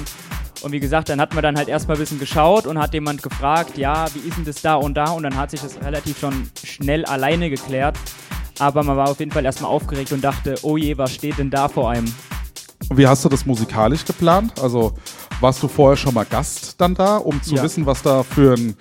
und 0.63 0.73
wie 0.73 0.81
gesagt, 0.81 1.09
dann 1.09 1.21
hat 1.21 1.35
man 1.35 1.43
dann 1.43 1.57
halt 1.57 1.69
erstmal 1.69 1.97
ein 1.97 2.01
bisschen 2.01 2.19
geschaut 2.19 2.67
und 2.67 2.79
hat 2.79 2.93
jemand 2.93 3.23
gefragt, 3.23 3.79
ja, 3.79 4.07
wie 4.15 4.29
ist 4.29 4.37
denn 4.37 4.45
das 4.45 4.61
da 4.61 4.75
und 4.75 4.95
da? 4.95 5.11
Und 5.11 5.23
dann 5.23 5.37
hat 5.37 5.51
sich 5.51 5.61
das 5.61 5.81
relativ 5.83 6.19
schon 6.19 6.51
schnell 6.63 7.05
alleine 7.07 7.49
geklärt. 7.49 7.97
Aber 8.59 8.83
man 8.83 8.97
war 8.97 9.09
auf 9.09 9.19
jeden 9.21 9.33
Fall 9.33 9.45
erstmal 9.45 9.71
aufgeregt 9.71 10.13
und 10.13 10.23
dachte, 10.23 10.57
oh 10.63 10.77
je, 10.77 10.99
was 10.99 11.15
steht 11.15 11.39
denn 11.39 11.51
da 11.51 11.67
vor 11.67 11.91
einem? 11.91 12.13
Und 12.91 12.99
wie 12.99 13.07
hast 13.07 13.25
du 13.25 13.31
das 13.31 13.47
musikalisch 13.47 14.05
geplant? 14.05 14.61
Also 14.61 14.95
warst 15.41 15.63
du 15.63 15.69
vorher 15.69 15.97
schon 15.97 16.15
mal 16.15 16.25
Gast 16.25 16.75
dann 16.81 16.95
da, 16.95 17.17
um 17.17 17.43
zu 17.43 17.55
Ja. 17.57 17.63
wissen, 17.63 17.87
was 17.87 18.03
da 18.03 18.23
für 18.23 18.55
ein, 18.55 18.75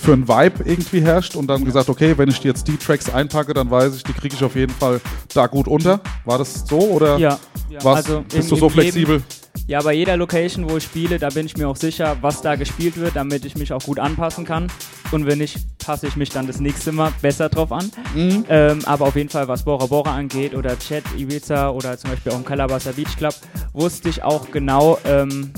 für 0.00 0.12
ein 0.12 0.28
Vibe 0.28 0.64
irgendwie 0.64 1.00
herrscht 1.00 1.34
und 1.36 1.46
dann 1.46 1.64
gesagt, 1.64 1.88
okay, 1.88 2.16
wenn 2.16 2.28
ich 2.28 2.40
die 2.40 2.48
jetzt 2.48 2.68
die 2.68 2.76
Tracks 2.76 3.08
einpacke, 3.12 3.54
dann 3.54 3.70
weiß 3.70 3.96
ich, 3.96 4.02
die 4.04 4.12
kriege 4.12 4.34
ich 4.34 4.44
auf 4.44 4.54
jeden 4.54 4.72
Fall 4.72 5.00
da 5.34 5.46
gut 5.46 5.66
unter. 5.68 6.00
War 6.24 6.38
das 6.38 6.64
so 6.66 6.78
oder 6.78 7.18
Ja, 7.18 7.38
ja. 7.70 7.82
was, 7.82 7.96
also 8.06 8.20
bist 8.22 8.34
in- 8.34 8.48
du 8.48 8.56
so 8.56 8.68
flexibel? 8.68 9.22
Ja, 9.66 9.80
bei 9.80 9.94
jeder 9.94 10.16
Location, 10.18 10.68
wo 10.68 10.76
ich 10.76 10.84
spiele, 10.84 11.18
da 11.18 11.30
bin 11.30 11.46
ich 11.46 11.56
mir 11.56 11.68
auch 11.68 11.76
sicher, 11.76 12.16
was 12.20 12.42
da 12.42 12.54
gespielt 12.56 12.98
wird, 12.98 13.16
damit 13.16 13.46
ich 13.46 13.56
mich 13.56 13.72
auch 13.72 13.82
gut 13.82 13.98
anpassen 13.98 14.44
kann. 14.44 14.66
Und 15.10 15.26
wenn 15.26 15.38
nicht, 15.38 15.56
passe 15.78 16.06
ich 16.06 16.16
mich 16.16 16.28
dann 16.28 16.46
das 16.46 16.60
nächste 16.60 16.92
Mal 16.92 17.12
besser 17.22 17.48
drauf 17.48 17.72
an. 17.72 17.90
Mhm. 18.14 18.44
Ähm, 18.50 18.80
aber 18.84 19.06
auf 19.06 19.16
jeden 19.16 19.30
Fall, 19.30 19.48
was 19.48 19.64
Bora 19.64 19.86
Bora 19.86 20.14
angeht 20.14 20.54
oder 20.54 20.78
Chat, 20.78 21.04
Ibiza 21.16 21.70
oder 21.70 21.96
zum 21.96 22.10
Beispiel 22.10 22.32
auch 22.32 22.36
im 22.36 22.44
Calabasas 22.44 22.94
Beach 22.96 23.16
Club, 23.16 23.34
wusste 23.72 24.10
ich 24.10 24.22
auch 24.22 24.50
genau, 24.50 24.98
ähm, 25.06 25.52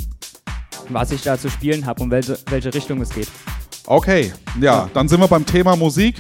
was 0.89 1.11
ich 1.11 1.23
da 1.23 1.39
zu 1.39 1.49
spielen 1.51 1.87
habe 1.87 2.03
und 2.03 2.11
welche, 2.11 2.39
welche 2.49 2.73
Richtung 2.73 3.01
es 3.01 3.11
geht. 3.11 3.29
Okay, 3.87 4.33
ja, 4.61 4.91
dann 4.95 5.09
sind 5.09 5.21
wir 5.21 5.29
beim 5.29 5.47
Thema 5.47 5.77
Musik. 5.77 6.17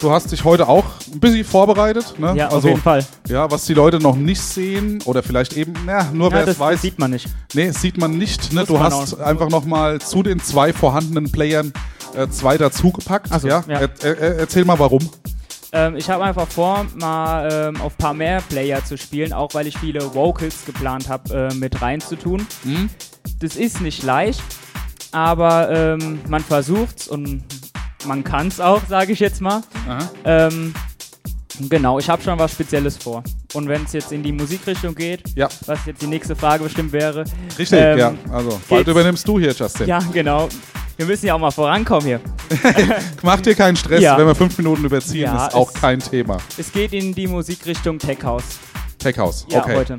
Du 0.00 0.10
hast 0.10 0.32
dich 0.32 0.44
heute 0.44 0.68
auch 0.68 0.84
ein 1.12 1.20
bisschen 1.20 1.44
vorbereitet, 1.44 2.18
ne? 2.18 2.34
Ja, 2.36 2.46
also, 2.46 2.58
auf 2.58 2.64
jeden 2.64 2.80
Fall. 2.80 3.06
Ja, 3.28 3.50
was 3.50 3.64
die 3.64 3.74
Leute 3.74 4.00
noch 4.00 4.16
nicht 4.16 4.40
sehen 4.40 5.00
oder 5.04 5.22
vielleicht 5.22 5.56
eben, 5.56 5.72
na, 5.86 6.10
nur 6.12 6.30
Ja, 6.30 6.38
wer 6.38 6.48
es 6.48 6.58
weiß. 6.58 6.82
sieht 6.82 6.98
man 6.98 7.12
nicht. 7.12 7.28
Nee, 7.54 7.70
sieht 7.70 7.96
man 7.96 8.18
nicht. 8.18 8.52
Ne? 8.52 8.64
Du 8.64 8.74
man 8.74 8.82
hast 8.82 9.14
auch. 9.14 9.20
einfach 9.20 9.48
nochmal 9.48 10.00
zu 10.00 10.22
den 10.22 10.40
zwei 10.40 10.72
vorhandenen 10.72 11.30
Playern 11.30 11.72
äh, 12.16 12.28
zwei 12.28 12.58
dazugepackt. 12.58 13.28
So, 13.40 13.46
ja? 13.46 13.64
ja. 13.68 13.80
Er, 13.80 13.90
er, 14.02 14.38
erzähl 14.40 14.64
mal 14.64 14.78
warum. 14.78 15.08
Ähm, 15.74 15.96
ich 15.96 16.08
habe 16.08 16.22
einfach 16.24 16.46
vor, 16.48 16.86
mal 16.94 17.48
ähm, 17.74 17.80
auf 17.80 17.94
ein 17.94 17.98
paar 17.98 18.14
mehr 18.14 18.40
Player 18.48 18.82
zu 18.84 18.96
spielen, 18.96 19.32
auch 19.32 19.52
weil 19.54 19.66
ich 19.66 19.76
viele 19.76 20.14
Vocals 20.14 20.64
geplant 20.64 21.08
habe, 21.08 21.48
äh, 21.52 21.54
mit 21.54 21.82
reinzutun. 21.82 22.46
Mhm. 22.62 22.88
Das 23.40 23.56
ist 23.56 23.80
nicht 23.80 24.02
leicht, 24.04 24.40
aber 25.12 25.70
ähm, 25.70 26.20
man 26.28 26.42
versucht's 26.42 27.08
und 27.08 27.42
man 28.06 28.22
kann's 28.22 28.60
auch, 28.60 28.82
sage 28.88 29.12
ich 29.12 29.20
jetzt 29.20 29.40
mal. 29.40 29.62
Ähm, 30.24 30.72
genau, 31.68 31.98
ich 31.98 32.08
habe 32.08 32.22
schon 32.22 32.38
was 32.38 32.52
Spezielles 32.52 32.96
vor. 32.96 33.24
Und 33.54 33.68
wenn 33.68 33.84
es 33.84 33.92
jetzt 33.94 34.12
in 34.12 34.22
die 34.22 34.32
Musikrichtung 34.32 34.94
geht, 34.94 35.22
Ja, 35.36 35.48
was 35.66 35.78
jetzt 35.86 36.02
die 36.02 36.06
nächste 36.06 36.36
Frage 36.36 36.64
bestimmt 36.64 36.92
wäre. 36.92 37.24
richtig. 37.58 37.80
ähm, 37.80 37.98
ja. 37.98 38.14
Also, 38.30 38.60
bald 38.68 38.86
übernimmst 38.86 39.26
du 39.26 39.38
hier, 39.38 39.52
Justin. 39.52 39.86
Ja, 39.88 39.98
genau. 40.12 40.48
Wir 40.96 41.06
müssen 41.06 41.26
ja 41.26 41.34
auch 41.34 41.38
mal 41.40 41.50
vorankommen 41.50 42.06
hier. 42.06 42.20
Mach 43.22 43.40
dir 43.40 43.54
keinen 43.54 43.76
Stress, 43.76 44.00
Ja. 44.00 44.16
wenn 44.16 44.26
wir 44.26 44.34
fünf 44.34 44.56
Minuten 44.58 44.84
überziehen, 44.84 45.22
Ja, 45.22 45.46
ist 45.48 45.54
auch 45.54 45.72
kein 45.72 45.98
Thema. 46.00 46.38
Es 46.56 46.70
geht 46.70 46.92
in 46.92 47.14
die 47.14 47.26
Musikrichtung 47.26 47.98
Tech 47.98 48.18
House. 48.22 48.44
Tech 49.04 49.18
House. 49.18 49.44
Ja, 49.50 49.60
okay. 49.62 49.76
heute. 49.76 49.98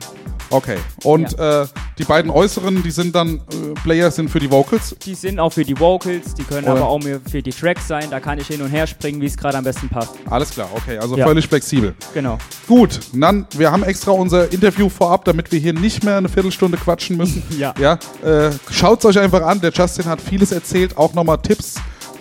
Okay. 0.50 0.78
Und 1.04 1.38
äh, 1.38 1.68
die 2.00 2.06
beiden 2.06 2.32
äußeren, 2.32 2.82
die 2.82 2.90
sind 2.90 3.14
dann 3.14 3.36
äh, 3.36 3.74
Player 3.84 4.10
sind 4.10 4.30
für 4.30 4.40
die 4.40 4.50
Vocals. 4.50 4.96
Die 5.06 5.14
sind 5.14 5.40
auch 5.40 5.54
für 5.54 5.64
die 5.64 5.80
Vocals, 5.80 6.34
die 6.34 6.44
können 6.44 6.68
Oder- 6.68 6.78
aber 6.82 6.88
auch 6.88 7.00
für 7.30 7.44
die 7.44 7.52
Tracks 7.52 7.88
sein. 7.88 8.10
Da 8.10 8.20
kann 8.20 8.40
ich 8.40 8.48
hin 8.48 8.64
und 8.64 8.70
her 8.70 8.88
springen, 8.88 9.22
wie 9.22 9.28
es 9.28 9.38
gerade 9.38 9.60
am 9.60 9.64
besten 9.64 9.90
passt. 9.90 10.14
Alles 10.28 10.50
klar, 10.50 10.70
okay. 10.76 10.98
Also 10.98 11.16
Ja. 11.18 11.28
völlig 11.28 11.48
flexibel. 11.48 11.94
Genau. 12.16 12.40
Gut, 12.68 13.00
dann, 13.14 13.46
wir 13.52 13.72
haben 13.72 13.84
extra 13.84 14.12
unser 14.12 14.52
Interview 14.52 14.90
vorab, 14.90 15.26
damit 15.26 15.52
wir 15.52 15.60
hier 15.60 15.74
nicht 15.74 16.04
mehr 16.04 16.18
eine 16.18 16.30
Viertelstunde 16.30 16.78
quatschen 16.78 17.18
müssen. 17.18 17.44
Ja. 17.60 17.74
ja 17.80 18.00
äh, 18.24 18.52
Schaut 18.72 19.00
es 19.00 19.06
euch 19.06 19.20
einfach 19.20 19.42
an. 19.44 19.62
Der 19.62 19.72
Justin 19.72 20.06
hat 20.06 20.20
vieles 20.20 20.52
erzählt, 20.52 20.98
auch 20.98 21.14
nochmal 21.14 21.38
Tipps 21.38 21.76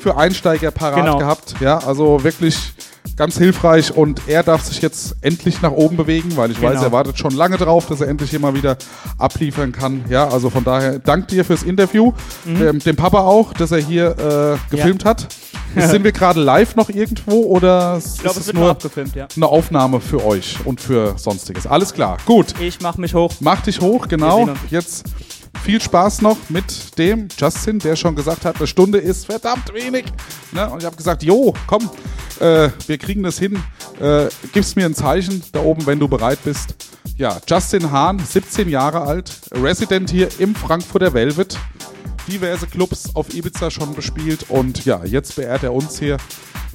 für 0.05 0.19
Einsteiger 0.19 0.71
parat 0.71 0.97
Genau. 0.97 1.17
gehabt. 1.19 1.55
Ja, 1.61 1.79
also 1.79 2.23
wirklich 2.23 2.57
ganz 3.17 3.39
hilfreich 3.39 3.97
und 3.97 4.21
er 4.27 4.43
darf 4.43 4.63
sich 4.65 4.83
jetzt 4.83 5.17
endlich 5.23 5.63
nach 5.63 5.71
oben 5.71 5.97
bewegen, 5.97 6.37
weil 6.37 6.51
ich 6.51 6.61
weiß, 6.61 6.73
Genau. 6.73 6.83
er 6.85 6.93
wartet 6.93 7.19
schon 7.19 7.33
lange 7.33 7.57
drauf, 7.57 7.87
dass 7.87 8.01
er 8.03 8.09
endlich 8.09 8.29
hier 8.31 8.41
mal 8.41 8.55
wieder 8.55 8.77
abliefern 9.19 9.73
kann. 9.73 10.05
Ja, 10.11 10.29
also 10.29 10.51
von 10.51 10.63
daher 10.63 10.99
dank 10.99 11.29
dir 11.29 11.45
fürs 11.45 11.63
Interview, 11.63 12.13
dem, 12.45 12.81
dem 12.81 12.97
Papa 12.97 13.21
auch, 13.21 13.55
dass 13.55 13.71
er 13.73 13.79
hier 13.79 14.59
äh, 14.71 14.75
gefilmt 14.75 15.05
hat. 15.07 15.27
Jetzt 15.75 15.91
sind 15.91 16.05
wir 16.05 16.13
gerade 16.13 16.41
live 16.41 16.77
noch 16.77 16.89
irgendwo 16.91 17.45
oder 17.47 17.99
Ich 17.99 18.21
glaube, 18.21 18.37
ist 18.37 18.43
es 18.43 18.47
wird 18.49 18.57
nur 18.59 18.71
abgefilmt, 18.71 19.15
ja. 19.17 19.27
eine 19.35 19.47
Aufnahme 19.47 20.01
für 20.01 20.25
euch 20.25 20.59
und 20.67 20.81
für 20.83 21.15
sonstiges. 21.19 21.67
Alles 21.67 21.95
klar, 21.95 22.19
gut. 22.27 22.55
Ich 22.61 22.81
mache 22.81 23.01
mich 23.01 23.15
hoch. 23.15 23.33
Mach 23.41 23.63
dich 23.63 23.81
hoch, 23.81 24.07
genau. 24.09 24.51
Jetzt 24.71 25.05
viel 25.63 25.81
Spaß 25.81 26.23
noch 26.23 26.37
mit 26.49 26.99
dem 26.99 27.29
Justin, 27.37 27.79
der 27.79 27.97
schon 27.97 28.15
gesagt 28.15 28.45
hat, 28.45 28.57
eine 28.57 28.67
Stunde 28.67 28.99
ist 28.99 29.27
verdammt 29.27 29.73
wenig. 29.73 30.07
Ne? 30.53 30.69
Und 30.69 30.81
ich 30.81 30.87
habe 30.87 30.97
gesagt, 30.97 31.23
jo, 31.23 31.55
komm, 31.67 31.91
äh, 32.41 32.69
wir 32.87 32.99
kriegen 32.99 33.23
das 33.23 33.39
hin. 33.39 33.63
Äh, 34.01 34.27
gibst 34.53 34.77
mir 34.77 34.87
ein 34.87 34.95
Zeichen 34.95 35.43
da 35.53 35.61
oben, 35.61 35.87
wenn 35.87 35.99
du 35.99 36.09
bereit 36.09 36.39
bist. 36.45 36.75
Ja, 37.17 37.41
Justin 37.47 37.91
Hahn, 37.91 38.19
17 38.19 38.69
Jahre 38.69 39.03
alt, 39.03 39.31
Resident 39.53 40.11
hier 40.11 40.29
im 40.39 40.55
Frankfurter 40.55 41.15
Velvet. 41.15 41.59
Diverse 42.27 42.67
Clubs 42.67 43.15
auf 43.15 43.35
Ibiza 43.35 43.71
schon 43.71 43.95
bespielt 43.95 44.47
und 44.49 44.85
ja, 44.87 45.05
jetzt 45.05 45.37
beehrt 45.37 45.63
er 45.63 45.75
uns 45.75 45.99
hier 45.99 46.17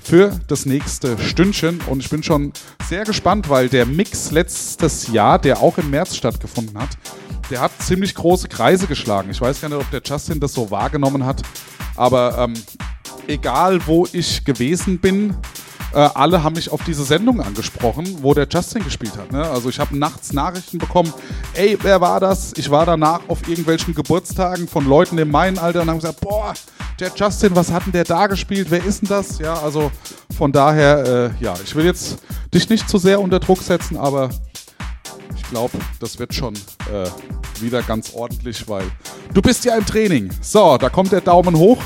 für 0.03 0.31
das 0.47 0.65
nächste 0.65 1.17
Stündchen. 1.19 1.81
Und 1.87 1.99
ich 1.99 2.09
bin 2.09 2.23
schon 2.23 2.53
sehr 2.87 3.03
gespannt, 3.03 3.49
weil 3.49 3.69
der 3.69 3.85
Mix 3.85 4.31
letztes 4.31 5.07
Jahr, 5.07 5.39
der 5.39 5.59
auch 5.59 5.77
im 5.77 5.89
März 5.89 6.15
stattgefunden 6.15 6.79
hat, 6.79 6.97
der 7.49 7.61
hat 7.61 7.71
ziemlich 7.79 8.15
große 8.15 8.47
Kreise 8.47 8.87
geschlagen. 8.87 9.29
Ich 9.29 9.41
weiß 9.41 9.61
gar 9.61 9.69
nicht, 9.69 9.79
ob 9.79 9.89
der 9.91 10.01
Justin 10.03 10.39
das 10.39 10.53
so 10.53 10.69
wahrgenommen 10.71 11.25
hat, 11.25 11.41
aber 11.95 12.37
ähm, 12.37 12.53
egal 13.27 13.85
wo 13.85 14.07
ich 14.11 14.43
gewesen 14.45 14.99
bin, 14.99 15.35
äh, 15.93 15.97
alle 15.97 16.43
haben 16.43 16.55
mich 16.55 16.71
auf 16.71 16.83
diese 16.83 17.03
Sendung 17.03 17.41
angesprochen, 17.41 18.17
wo 18.21 18.33
der 18.33 18.47
Justin 18.47 18.83
gespielt 18.83 19.17
hat. 19.17 19.31
Ne? 19.31 19.43
Also 19.43 19.69
ich 19.69 19.79
habe 19.79 19.97
nachts 19.97 20.33
Nachrichten 20.33 20.77
bekommen, 20.77 21.11
ey, 21.53 21.77
wer 21.81 21.99
war 21.99 22.19
das? 22.19 22.53
Ich 22.57 22.69
war 22.69 22.85
danach 22.85 23.21
auf 23.27 23.47
irgendwelchen 23.47 23.95
Geburtstagen 23.95 24.67
von 24.67 24.85
Leuten 24.87 25.17
in 25.17 25.31
meinem 25.31 25.57
Alter 25.57 25.81
und 25.81 25.89
haben 25.89 25.97
gesagt, 25.97 26.21
boah, 26.21 26.53
der 26.99 27.11
Justin, 27.15 27.55
was 27.55 27.71
hat 27.71 27.85
denn 27.85 27.93
der 27.93 28.03
da 28.03 28.27
gespielt? 28.27 28.67
Wer 28.69 28.83
ist 28.83 29.01
denn 29.01 29.09
das? 29.09 29.39
Ja, 29.39 29.55
also 29.55 29.91
von 30.37 30.51
daher, 30.51 31.33
äh, 31.39 31.43
ja, 31.43 31.55
ich 31.63 31.75
will 31.75 31.85
jetzt 31.85 32.19
dich 32.53 32.69
nicht 32.69 32.87
zu 32.87 32.97
sehr 32.97 33.19
unter 33.19 33.39
Druck 33.39 33.61
setzen, 33.61 33.97
aber 33.97 34.29
glaube, 35.49 35.77
das 35.99 36.19
wird 36.19 36.33
schon 36.33 36.53
äh, 36.53 37.61
wieder 37.61 37.81
ganz 37.81 38.13
ordentlich, 38.13 38.67
weil 38.67 38.89
du 39.33 39.41
bist 39.41 39.65
ja 39.65 39.75
im 39.75 39.85
Training. 39.85 40.29
So, 40.41 40.77
da 40.77 40.89
kommt 40.89 41.11
der 41.11 41.21
Daumen 41.21 41.57
hoch. 41.57 41.81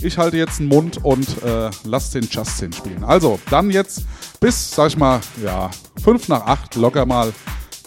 Ich 0.00 0.18
halte 0.18 0.36
jetzt 0.36 0.58
den 0.58 0.68
Mund 0.68 1.04
und 1.04 1.42
äh, 1.42 1.70
lass 1.84 2.10
den 2.10 2.28
Justin 2.30 2.72
spielen. 2.72 3.02
Also, 3.02 3.40
dann 3.50 3.70
jetzt 3.70 4.04
bis, 4.40 4.70
sag 4.70 4.88
ich 4.88 4.96
mal, 4.96 5.20
ja, 5.42 5.70
5 6.04 6.28
nach 6.28 6.46
8 6.46 6.74
locker 6.76 7.06
mal 7.06 7.32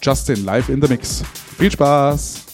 Justin 0.02 0.44
live 0.44 0.70
in 0.70 0.82
the 0.82 0.88
Mix. 0.88 1.24
Viel 1.58 1.72
Spaß! 1.72 2.50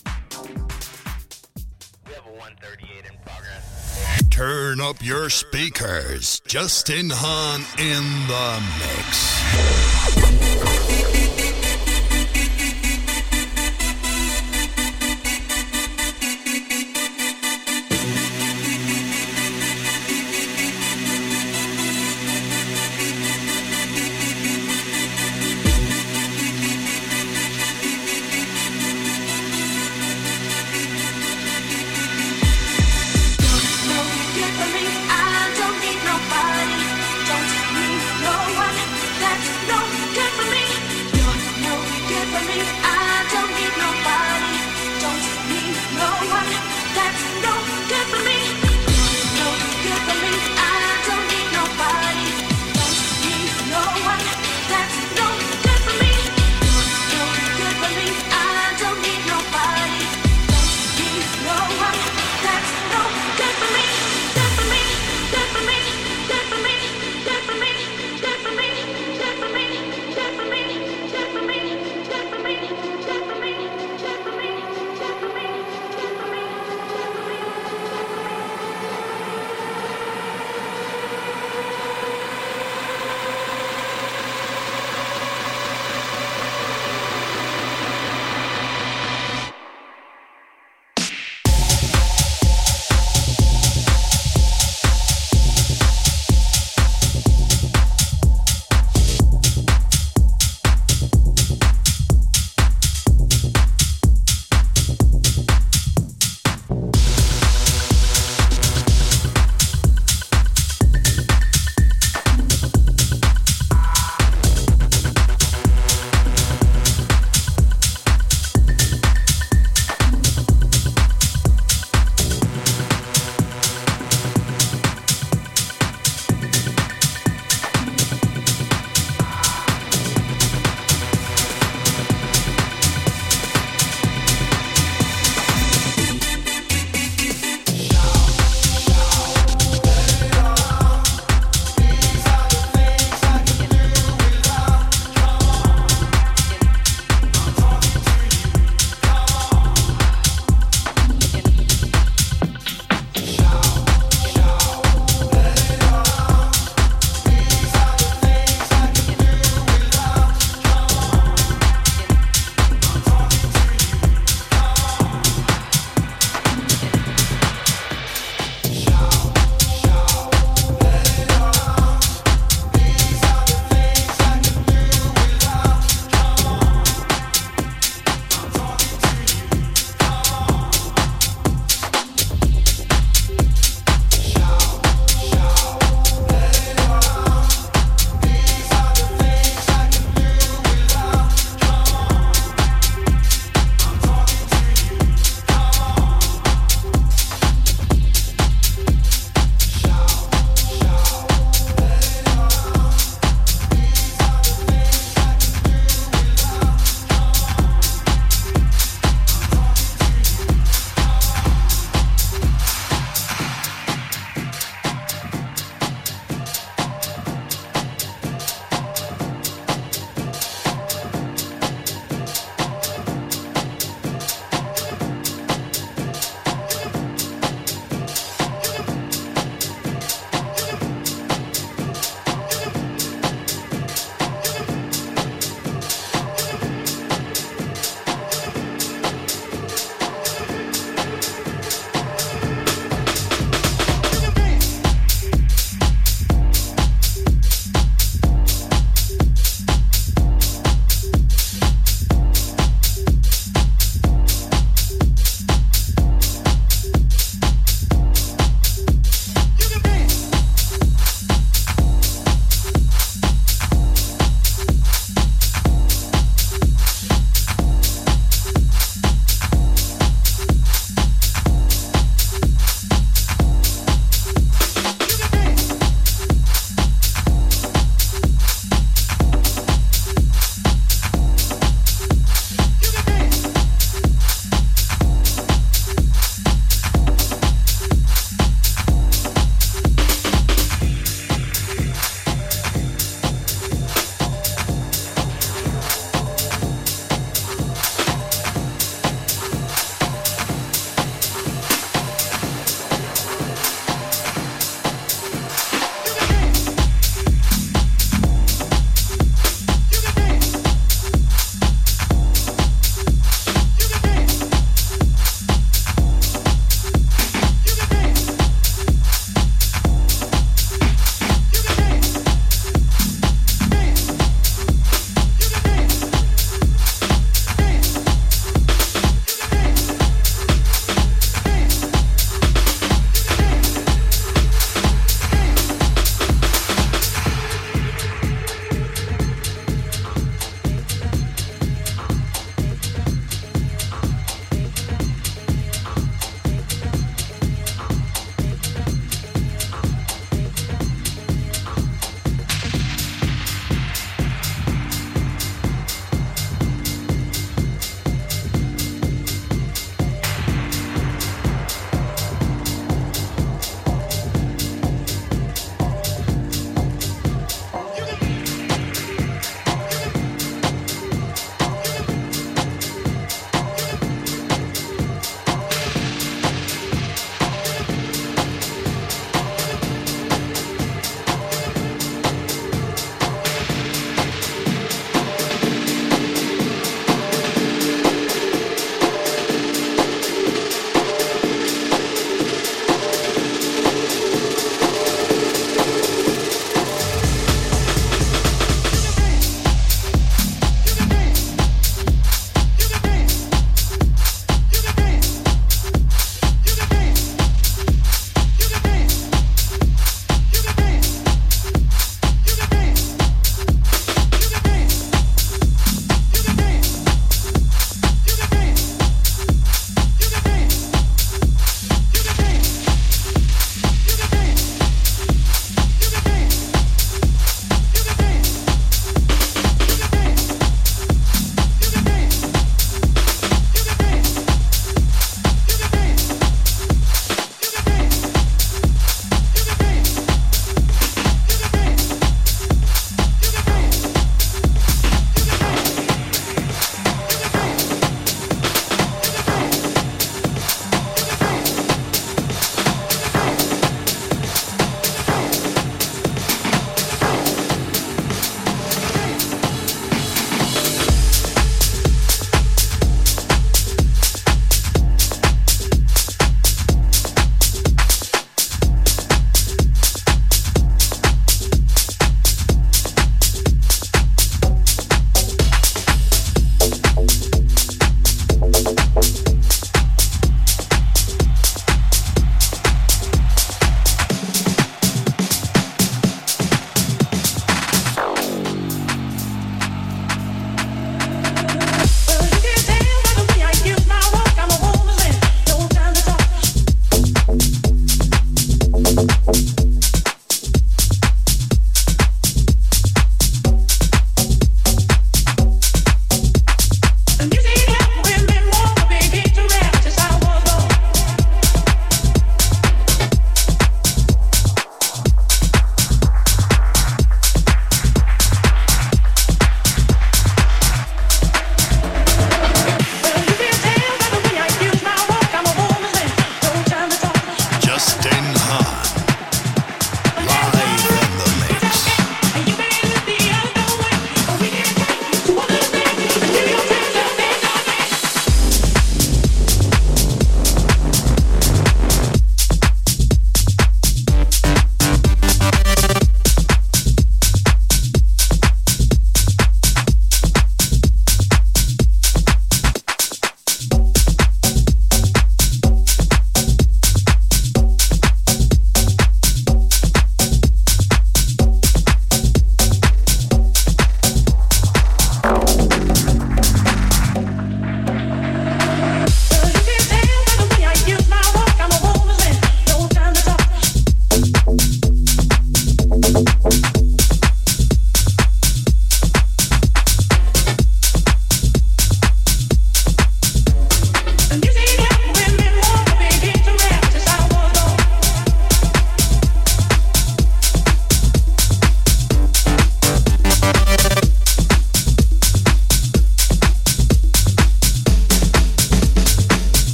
Turn 4.35 4.81
up 4.81 5.01
your 5.01 5.29
speakers. 5.29 6.41
Justin 6.45 7.09
Hahn 7.09 7.61
in 7.77 8.27
the 8.27 8.59
mix. 8.81 11.24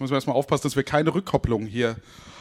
Jetzt 0.00 0.04
müssen 0.04 0.12
wir 0.12 0.16
erstmal 0.16 0.36
aufpassen, 0.36 0.62
dass 0.62 0.76
wir 0.76 0.82
keine 0.82 1.14
Rückkopplung 1.14 1.66
hier 1.66 1.96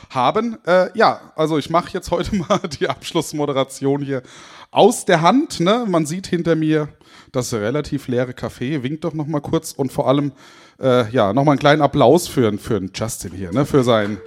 haben. 0.10 0.58
Äh, 0.66 0.98
ja, 0.98 1.34
also 1.36 1.58
ich 1.58 1.70
mache 1.70 1.90
jetzt 1.92 2.10
heute 2.10 2.34
mal 2.50 2.60
die 2.80 2.88
Abschlussmoderation 2.88 4.02
hier 4.02 4.24
aus 4.72 5.04
der 5.04 5.22
Hand. 5.22 5.60
Ne? 5.60 5.86
Man 5.86 6.06
sieht 6.06 6.28
hinter 6.28 6.56
mir 6.56 6.88
das 7.34 7.54
relativ 7.54 8.08
leere 8.08 8.32
Café. 8.32 8.82
Winkt 8.82 9.04
doch 9.04 9.14
noch 9.14 9.28
mal 9.28 9.42
kurz 9.42 9.74
und 9.74 9.92
vor 9.92 10.08
allem 10.08 10.32
äh, 10.80 11.10
ja 11.12 11.34
noch 11.34 11.46
einen 11.48 11.60
kleinen 11.60 11.82
Applaus 11.82 12.30
für, 12.30 12.58
für 12.58 12.82
Justin 12.94 13.34
hier, 13.34 13.52
ne? 13.52 13.66
für 13.66 13.84
seinen 13.84 14.20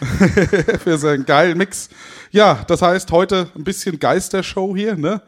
für 0.82 0.98
seinen 0.98 1.24
geilen 1.24 1.56
Mix. 1.56 1.88
Ja, 2.32 2.64
das 2.66 2.82
heißt 2.82 3.12
heute 3.12 3.46
ein 3.54 3.62
bisschen 3.62 4.00
Geistershow 4.00 4.74
hier, 4.74 4.96
ne? 4.96 5.22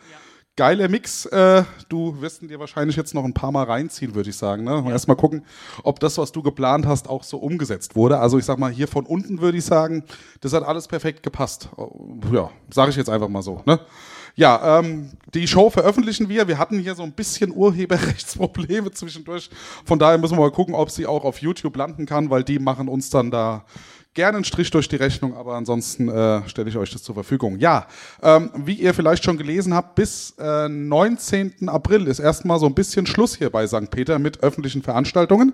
Geiler 0.56 0.88
Mix. 0.88 1.26
Äh, 1.26 1.64
du 1.90 2.18
wirst 2.22 2.42
ihn 2.42 2.48
dir 2.48 2.58
wahrscheinlich 2.58 2.96
jetzt 2.96 3.12
noch 3.12 3.24
ein 3.24 3.34
paar 3.34 3.52
Mal 3.52 3.64
reinziehen, 3.64 4.14
würde 4.14 4.30
ich 4.30 4.36
sagen. 4.36 4.64
Ne? 4.64 4.84
Erstmal 4.88 5.16
gucken, 5.16 5.44
ob 5.82 6.00
das, 6.00 6.16
was 6.16 6.32
du 6.32 6.42
geplant 6.42 6.86
hast, 6.86 7.10
auch 7.10 7.24
so 7.24 7.36
umgesetzt 7.36 7.94
wurde. 7.94 8.18
Also 8.18 8.38
ich 8.38 8.46
sag 8.46 8.58
mal, 8.58 8.72
hier 8.72 8.88
von 8.88 9.04
unten 9.04 9.42
würde 9.42 9.58
ich 9.58 9.66
sagen, 9.66 10.02
das 10.40 10.54
hat 10.54 10.64
alles 10.64 10.88
perfekt 10.88 11.22
gepasst. 11.22 11.68
Ja, 12.32 12.50
sage 12.72 12.90
ich 12.90 12.96
jetzt 12.96 13.10
einfach 13.10 13.28
mal 13.28 13.42
so. 13.42 13.62
Ne? 13.66 13.78
Ja, 14.34 14.78
ähm, 14.78 15.10
die 15.34 15.46
Show 15.46 15.70
veröffentlichen 15.70 16.28
wir. 16.28 16.48
Wir 16.48 16.58
hatten 16.58 16.78
hier 16.78 16.94
so 16.94 17.02
ein 17.02 17.12
bisschen 17.12 17.54
Urheberrechtsprobleme 17.54 18.90
zwischendurch. 18.92 19.50
Von 19.84 19.98
daher 19.98 20.16
müssen 20.16 20.36
wir 20.36 20.40
mal 20.40 20.52
gucken, 20.52 20.74
ob 20.74 20.90
sie 20.90 21.06
auch 21.06 21.24
auf 21.24 21.38
YouTube 21.38 21.76
landen 21.76 22.06
kann, 22.06 22.30
weil 22.30 22.44
die 22.44 22.58
machen 22.58 22.88
uns 22.88 23.10
dann 23.10 23.30
da 23.30 23.64
gerne 24.16 24.38
einen 24.38 24.44
Strich 24.44 24.70
durch 24.72 24.88
die 24.88 24.96
Rechnung, 24.96 25.36
aber 25.36 25.54
ansonsten 25.54 26.08
äh, 26.08 26.48
stelle 26.48 26.68
ich 26.68 26.76
euch 26.76 26.90
das 26.90 27.04
zur 27.04 27.14
Verfügung. 27.14 27.58
Ja, 27.58 27.86
ähm, 28.22 28.50
wie 28.56 28.74
ihr 28.74 28.92
vielleicht 28.92 29.22
schon 29.22 29.36
gelesen 29.36 29.72
habt, 29.74 29.94
bis 29.94 30.34
äh, 30.40 30.68
19. 30.68 31.68
April 31.68 32.08
ist 32.08 32.18
erstmal 32.18 32.58
so 32.58 32.66
ein 32.66 32.74
bisschen 32.74 33.06
Schluss 33.06 33.36
hier 33.36 33.50
bei 33.50 33.66
St. 33.66 33.90
Peter 33.90 34.18
mit 34.18 34.42
öffentlichen 34.42 34.82
Veranstaltungen. 34.82 35.52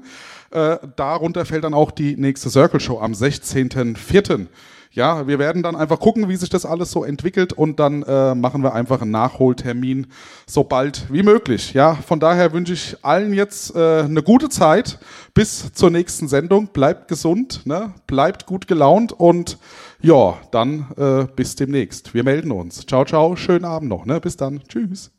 Äh, 0.51 0.79
darunter 0.97 1.45
fällt 1.45 1.65
dann 1.65 1.75
auch 1.75 1.91
die 1.91 2.17
nächste 2.17 2.49
Circle 2.49 2.81
Show 2.81 2.99
am 3.01 3.13
16.04. 3.13 4.47
Ja, 4.95 5.27
wir 5.27 5.39
werden 5.39 5.63
dann 5.63 5.75
einfach 5.75 5.99
gucken, 5.99 6.29
wie 6.29 6.37
sich 6.37 6.51
das 6.51 6.67
alles 6.67 6.91
so 6.91 7.03
entwickelt 7.03 7.55
und 7.55 7.81
dann 7.81 8.03
äh, 8.03 8.35
machen 8.35 8.63
wir 8.63 8.75
einfach 8.75 9.01
einen 9.01 9.11
Nachholtermin 9.11 10.09
so 10.47 10.65
bald 10.65 11.07
wie 11.11 11.23
möglich. 11.23 11.73
Ja, 11.73 11.95
von 11.95 12.21
daher 12.21 12.53
wünsche 12.53 12.75
ich 12.75 12.97
allen 13.01 13.33
jetzt 13.33 13.75
äh, 13.75 14.03
eine 14.03 14.23
gute 14.23 14.51
Zeit 14.51 14.99
bis 15.33 15.73
zur 15.73 15.89
nächsten 15.89 16.29
Sendung. 16.29 16.67
Bleibt 16.67 17.09
gesund, 17.09 17.65
ne? 17.65 17.95
bleibt 18.07 18.45
gut 18.45 18.67
gelaunt 18.67 19.13
und 19.13 19.57
ja, 20.03 20.37
dann 20.51 20.87
äh, 20.99 21.25
bis 21.37 21.57
demnächst. 21.57 22.13
Wir 22.13 22.23
melden 22.23 22.53
uns. 22.53 22.85
Ciao, 22.87 23.07
ciao, 23.07 23.35
schönen 23.35 23.65
Abend 23.65 23.89
noch. 23.89 24.05
Ne? 24.05 24.21
Bis 24.21 24.37
dann. 24.37 24.61
Tschüss. 24.69 25.11